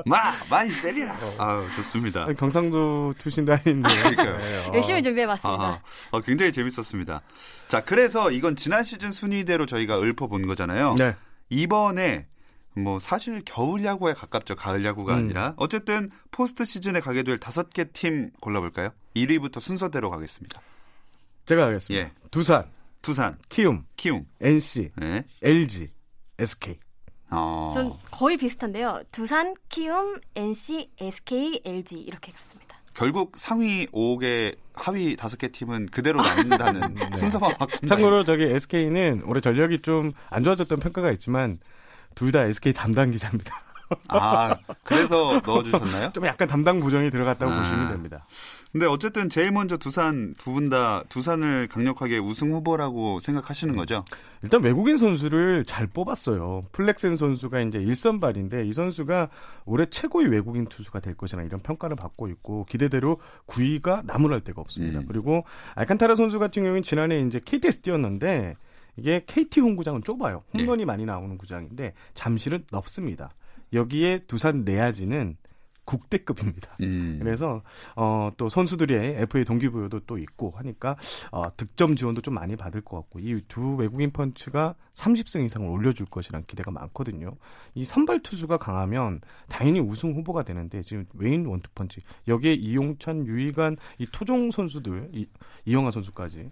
마 0.07 0.33
많이 0.49 0.71
세리라. 0.71 1.15
아 1.37 1.69
좋습니다. 1.77 2.27
경상도 2.39 3.13
출신도 3.19 3.53
아닌데 3.53 3.89
네, 4.17 4.67
어. 4.67 4.73
열심히 4.73 5.03
준비해봤습니다. 5.03 5.83
어, 6.13 6.21
굉장히 6.23 6.53
재밌었습니다. 6.53 7.21
자 7.69 7.85
그래서 7.85 8.31
이건 8.31 8.57
지난 8.57 8.83
시즌 8.83 9.13
순위대로 9.13 9.67
저희가 9.67 10.01
읊어본 10.01 10.47
거잖아요. 10.47 10.95
네. 10.99 11.15
이번에 11.51 12.27
뭐 12.75 12.99
사실 12.99 13.43
겨울 13.45 13.85
야구에 13.85 14.15
가깝죠. 14.15 14.55
가을 14.57 14.85
야구가 14.85 15.15
음. 15.15 15.19
아니라 15.19 15.55
어쨌든 15.57 16.11
포스트 16.31 16.65
시즌에 16.65 17.01
가게 17.01 17.23
될 17.23 17.39
다섯 17.39 17.71
개 17.71 17.85
팀 17.85 18.31
골라볼까요? 18.41 18.91
1위부터 19.17 19.61
순서대로 19.61 20.09
가겠습니다. 20.11 20.61
제가 21.47 21.67
하겠습니다. 21.67 22.07
예. 22.07 22.13
두산, 22.31 22.71
두산, 23.03 23.37
키움, 23.49 23.85
키움, 23.97 24.25
NC, 24.41 24.93
네. 24.97 25.25
LG, 25.43 25.91
SK. 26.39 26.79
어. 27.33 27.73
전 27.75 27.93
거의 28.11 28.37
비슷한데요. 28.37 29.03
두산, 29.11 29.55
키움, 29.69 30.21
NC, 30.37 30.91
SK, 30.99 31.63
LG 31.65 31.99
이렇게 31.99 32.31
갔습니다. 32.33 32.60
결국 33.01 33.33
상위 33.37 33.87
5개, 33.87 34.55
하위 34.75 35.17
5개 35.17 35.51
팀은 35.51 35.87
그대로 35.87 36.21
남는다는 36.23 36.95
네. 37.11 37.17
순서만 37.17 37.57
바꾼다. 37.57 37.87
참고로 37.87 38.25
저기 38.25 38.45
SK는 38.45 39.23
올해 39.25 39.41
전력이 39.41 39.81
좀 39.81 40.13
안 40.29 40.45
좋아졌던 40.45 40.81
평가가 40.81 41.11
있지만 41.13 41.59
둘 42.15 42.31
다 42.31 42.45
SK 42.45 42.75
담당 42.75 43.11
기자입니다. 43.11 43.55
아, 44.09 44.55
그래서 44.85 45.41
넣어주셨나요? 45.47 46.11
좀 46.13 46.27
약간 46.27 46.47
담당 46.47 46.79
부정이 46.81 47.11
들어갔다고 47.11 47.51
아. 47.51 47.63
보시면 47.63 47.89
됩니다. 47.89 48.27
근데 48.73 48.87
어쨌든 48.87 49.29
제일 49.29 49.51
먼저 49.51 49.77
두산 49.77 50.33
두 50.35 50.53
분 50.53 50.71
다 50.71 51.03
두산을 51.09 51.67
강력하게 51.67 52.19
우승 52.19 52.53
후보라고 52.53 53.19
생각하시는 53.19 53.75
거죠? 53.75 54.05
일단 54.43 54.63
외국인 54.63 54.97
선수를 54.97 55.65
잘 55.65 55.89
뽑았어요. 55.89 56.63
플렉센 56.71 57.17
선수가 57.17 57.61
이제 57.63 57.79
1선발인데 57.81 58.69
이 58.69 58.73
선수가 58.73 59.29
올해 59.65 59.87
최고의 59.87 60.29
외국인 60.29 60.67
투수가 60.67 61.01
될 61.01 61.15
것이나 61.17 61.43
이런 61.43 61.59
평가를 61.61 61.97
받고 61.97 62.29
있고 62.29 62.65
기대대로 62.67 63.19
9위가 63.49 64.05
나무랄 64.07 64.43
데가 64.43 64.61
없습니다. 64.61 65.01
음. 65.01 65.07
그리고 65.09 65.45
알칸타라 65.75 66.15
선수 66.15 66.39
같은 66.39 66.63
경우는 66.63 66.83
지난해 66.83 67.21
이제 67.23 67.41
KT에서 67.45 67.81
뛰었는데 67.83 68.55
이게 68.97 69.25
KT 69.27 69.61
홈구장은 69.61 70.03
좁아요. 70.05 70.43
홈런이 70.55 70.83
네. 70.83 70.85
많이 70.85 71.05
나오는 71.07 71.37
구장인데 71.39 71.95
잠실은 72.15 72.65
넓습니다. 72.71 73.31
여기에 73.73 74.21
두산 74.27 74.65
내야지는 74.65 75.37
국대급입니다. 75.91 76.77
음. 76.83 77.19
그래서 77.21 77.63
어, 77.97 78.31
또 78.37 78.49
선수들의 78.49 79.23
FA 79.23 79.45
동기부여도 79.45 80.01
또 80.07 80.19
있고 80.19 80.53
하니까 80.57 80.97
어, 81.33 81.55
득점 81.57 81.97
지원도 81.97 82.23
좀 82.23 82.35
많이 82.35 82.55
받을 82.57 82.81
것 82.81 82.97
같고 82.97 83.19
이 83.19 83.41
두 83.49 83.75
외국인 83.77 84.11
펀치가 84.13 84.75
30승 84.95 85.45
이상을 85.45 85.67
올려줄 85.69 86.07
것이란 86.07 86.45
기대가 86.47 86.71
많거든요. 86.71 87.33
이 87.75 87.85
선발 87.85 88.21
투수가 88.23 88.59
강하면 88.59 89.19
당연히 89.49 89.81
우승 89.81 90.15
후보가 90.15 90.43
되는데 90.43 90.83
지금 90.83 91.07
웨인 91.15 91.47
원투펀치 91.47 92.03
여기에 92.29 92.55
이용찬, 92.55 93.27
유이간 93.27 93.77
이 93.99 94.07
토종 94.13 94.51
선수들 94.51 95.11
이, 95.13 95.27
이영하 95.65 95.91
선수까지 95.91 96.51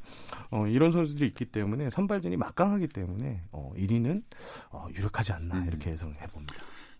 어, 0.51 0.67
이런 0.67 0.91
선수들이 0.93 1.29
있기 1.29 1.47
때문에 1.47 1.91
선발진이 1.91 2.37
막강하기 2.37 2.89
때문에 2.89 3.43
어, 3.53 3.73
1위는 3.77 4.23
어, 4.71 4.89
유력하지 4.95 5.33
않나 5.33 5.59
음. 5.59 5.67
이렇게 5.69 5.91
예상해 5.93 6.27
봅니다. 6.27 6.55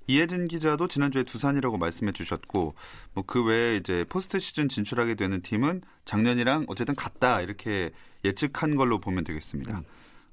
이혜진 0.09 0.49
기자도 0.49 0.89
지난주에 0.89 1.23
두산이라고 1.23 1.77
말씀해 1.79 2.13
주셨고 2.13 2.75
뭐 3.15 3.25
그 3.27 3.45
외에 3.45 3.77
이제 3.77 4.05
포스트 4.09 4.39
시즌 4.41 4.69
진출하게 4.69 5.15
되는 5.15 5.43
팀은 5.43 5.83
작년이랑 6.07 6.65
어쨌든 6.69 6.97
같다 6.97 7.41
이렇게 7.43 7.91
예측한 8.25 8.75
걸로 8.75 8.99
보면 9.01 9.23
되겠습니다. 9.25 9.79
음. 9.79 9.85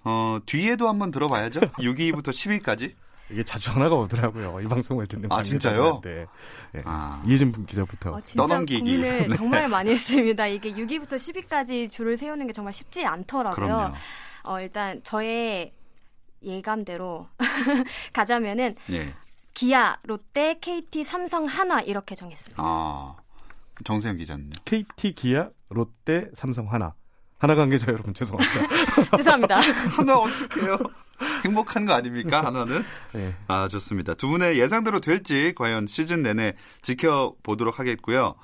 어, 0.06 0.40
뒤에도 0.46 0.88
한번 0.88 1.12
들어봐야죠. 1.12 1.60
6위부터 1.78 2.30
10위까지. 2.30 2.94
이게 3.32 3.44
자주 3.44 3.72
전화가 3.72 3.96
오더라고요. 3.96 4.62
이 4.62 4.68
방송을 4.68 5.08
듣는 5.08 5.32
아 5.32 5.42
진짜요? 5.44 6.00
네. 6.04 6.26
네. 6.74 6.82
아. 6.86 7.24
이혜진 7.26 7.66
기자부터 7.66 8.12
어, 8.12 8.22
진짜 8.24 8.46
떠넘기기. 8.46 8.80
고민을 8.82 9.28
네. 9.30 9.36
정말 9.36 9.68
많이 9.68 9.90
했습니다. 9.90 10.48
이게 10.48 10.72
6위부터 10.74 11.14
10위까지 11.16 11.90
줄을 11.92 12.16
세우는 12.18 12.48
게 12.48 12.54
정말 12.54 12.72
쉽지 12.72 13.04
않더라고요. 13.04 13.56
그럼요. 13.56 13.94
어, 14.44 14.62
일단 14.62 15.02
저의 15.04 15.74
예감대로 16.44 17.28
가자면은 18.14 18.76
예. 18.92 19.12
기아, 19.56 19.98
롯데, 20.04 20.60
KT, 20.60 21.06
삼성, 21.06 21.46
한화 21.46 21.82
이렇게 21.82 22.14
정했습니다. 22.14 22.62
아, 22.64 23.16
정세영 23.84 24.18
기자는요? 24.18 24.52
KT, 24.66 25.16
기아, 25.16 25.50
롯데, 25.70 26.30
삼성, 26.36 26.72
한화. 26.72 26.94
하나 27.40 27.56
관계자 27.56 27.92
여러분 27.92 28.14
죄송합니다. 28.14 28.60
죄송합니다. 29.18 29.60
하나 29.96 30.18
어떡해요? 30.18 30.78
행복한 31.46 31.86
거 31.86 31.94
아닙니까? 31.94 32.44
하나는? 32.46 32.84
네. 33.14 33.34
아, 33.48 33.68
좋습니다. 33.70 34.14
두 34.14 34.28
분의 34.28 34.60
예상대로 34.60 35.00
될지 35.00 35.54
과연 35.56 35.88
시즌 35.88 36.22
내내 36.22 36.54
지켜보도록 36.82 37.80
하겠고요. 37.80 38.36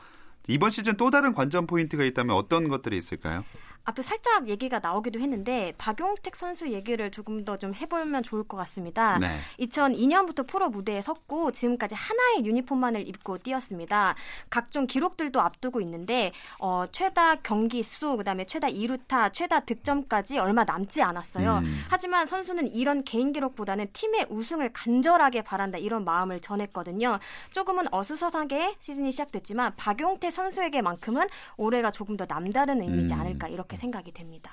이번 0.47 0.69
시즌 0.69 0.95
또 0.97 1.11
다른 1.11 1.33
관전 1.33 1.67
포인트가 1.67 2.03
있다면 2.03 2.35
어떤 2.35 2.67
것들이 2.67 2.97
있을까요? 2.97 3.43
앞에 3.85 4.01
살짝 4.01 4.49
얘기가 4.49 4.79
나오기도 4.79 5.19
했는데 5.19 5.73
박용택 5.77 6.35
선수 6.35 6.69
얘기를 6.69 7.09
조금 7.11 7.45
더 7.45 7.61
좀 7.61 7.73
해보면 7.75 8.23
좋을 8.23 8.43
것 8.43 8.57
같습니다. 8.57 9.19
네. 9.19 9.27
2002년부터 9.59 10.47
프로 10.47 10.69
무대에 10.69 10.99
섰고 10.99 11.51
지금까지 11.51 11.93
하나의 11.93 12.45
유니폼만을 12.45 13.07
입고 13.07 13.37
뛰었습니다. 13.37 14.15
각종 14.49 14.87
기록들도 14.87 15.39
앞두고 15.39 15.79
있는데 15.81 16.31
어, 16.59 16.85
최다 16.91 17.35
경기 17.43 17.83
수, 17.83 18.17
그다음에 18.17 18.45
최다 18.45 18.69
2루타, 18.69 19.33
최다 19.33 19.61
득점까지 19.61 20.39
얼마 20.39 20.63
남지 20.63 21.03
않았어요. 21.03 21.59
음. 21.59 21.83
하지만 21.89 22.25
선수는 22.25 22.71
이런 22.73 23.03
개인 23.03 23.31
기록보다는 23.31 23.89
팀의 23.93 24.27
우승을 24.29 24.73
간절하게 24.73 25.43
바란다 25.43 25.77
이런 25.77 26.03
마음을 26.03 26.39
전했거든요. 26.39 27.19
조금은 27.51 27.85
어수선하게 27.93 28.77
시즌이 28.79 29.11
시작됐지만 29.11 29.73
박용태 29.75 30.31
선수에게만큼은 30.31 31.27
올해가 31.57 31.91
조금 31.91 32.17
더 32.17 32.25
남다른 32.25 32.81
의미지 32.81 33.13
음. 33.13 33.19
않을까 33.19 33.47
이렇게. 33.49 33.70
이렇게 33.71 33.77
생각이 33.77 34.11
됩니다. 34.11 34.51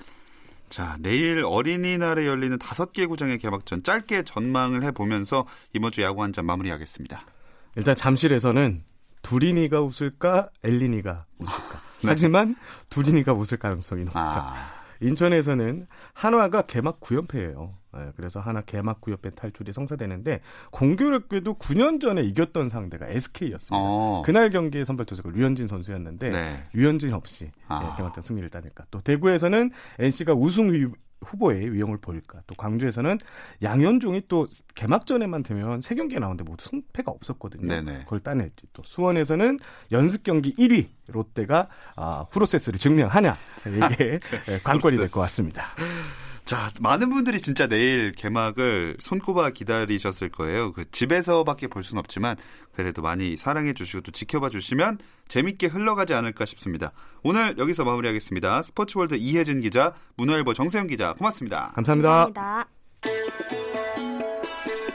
자, 0.69 0.97
내일 1.01 1.43
어린이날에 1.45 2.27
열리는 2.27 2.57
다섯 2.59 2.93
개 2.93 3.07
구장의 3.07 3.39
개막전 3.39 3.83
짧게 3.83 4.23
전망을 4.23 4.85
해보면서 4.85 5.47
이번 5.75 5.91
주 5.93 6.03
야구 6.03 6.23
한 6.23 6.33
잔 6.33 6.47
마무리하겠습니다. 6.47 7.19
일단 7.77 7.97
잠실에서는 7.97 8.85
두리니가 9.23 9.81
웃을까, 9.81 10.51
엘리니가 10.63 11.25
웃을까. 11.39 11.73
네. 12.03 12.09
하지만 12.09 12.55
두리니가 12.91 13.33
웃을 13.33 13.59
가능성이 13.59 14.05
높다. 14.05 14.21
아. 14.21 14.78
인천에서는 15.01 15.87
한화가 16.15 16.63
개막 16.63 17.01
9연패예요. 17.01 17.75
네, 17.95 18.13
그래서 18.17 18.41
하나 18.41 18.61
개막 18.61 19.01
9연패 19.01 19.35
탈출이 19.35 19.73
성사되는데 19.73 20.41
공교롭게도 20.71 21.55
9년 21.55 22.01
전에 22.01 22.23
이겼던 22.23 22.69
상대가 22.69 23.09
SK였습니다. 23.09 23.77
어. 23.77 24.23
그날 24.25 24.51
경기의 24.51 24.85
선발 24.85 25.07
투수가 25.07 25.31
류현진 25.31 25.67
선수였는데 25.67 26.31
네. 26.31 26.65
류현진 26.73 27.13
없이 27.15 27.51
아. 27.67 27.81
네, 27.81 27.97
개막전 27.97 28.23
승리를 28.23 28.49
따니까 28.51 28.85
또 28.91 29.01
대구에서는 29.01 29.71
NC가 29.99 30.35
우승 30.35 30.69
후보의 31.25 31.73
위용을 31.73 31.99
보일까? 31.99 32.43
또 32.47 32.55
광주에서는 32.55 33.19
양현종이 33.63 34.23
또 34.29 34.47
개막전에만 34.75 35.43
되면 35.43 35.81
세 35.81 35.95
경기에 35.95 36.19
나오는데 36.19 36.45
모두 36.45 36.65
승패가 36.69 37.11
없었거든요. 37.11 37.67
네네. 37.67 38.01
그걸 38.05 38.21
따냈지. 38.21 38.67
또 38.73 38.83
수원에서는 38.85 39.59
연습 39.93 40.23
경기 40.23 40.55
1위 40.55 40.89
롯데가 41.09 41.69
아, 41.97 42.27
프로세스를 42.31 42.79
증명하냐 42.79 43.37
이게 43.67 44.21
네, 44.47 44.61
관건이 44.63 44.97
될 44.97 45.09
것 45.11 45.21
같습니다. 45.23 45.75
자, 46.49 46.71
많은 46.81 47.11
분들이 47.11 47.43
진짜 47.43 47.67
내일 47.67 48.13
개막을 48.13 48.97
손꼽아 49.01 49.51
기다리셨을 49.51 50.31
거예요. 50.31 50.73
그 50.73 50.91
집에서밖에 50.91 51.67
볼 51.67 51.83
수는 51.83 52.01
없지만 52.01 52.39
그래도 52.73 53.03
많이 53.03 53.37
사랑해 53.37 53.75
주시고 53.75 54.01
또 54.01 54.13
지켜봐 54.13 54.49
주시면 54.49 54.97
재밌게 55.29 55.67
흘러가지 55.67 56.15
않을까 56.15 56.47
싶습니다. 56.47 56.93
오늘 57.23 57.59
여기서 57.59 57.85
마무리하겠습니다. 57.85 58.63
스포츠월드 58.63 59.17
이혜진 59.17 59.61
기자, 59.61 59.93
문화일보 60.17 60.55
정세영 60.55 60.87
기자, 60.87 61.13
고맙습니다. 61.13 61.73
감사합니다. 61.75 62.33
감사합니다. 62.33 62.69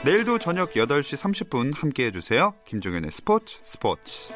내일도 0.04 0.40
저녁 0.40 0.72
8시 0.72 1.16
30분 1.16 1.76
함께 1.76 2.06
해 2.06 2.10
주세요. 2.10 2.54
김종현의 2.66 3.12
스포츠 3.12 3.60
스포츠. 3.62 4.28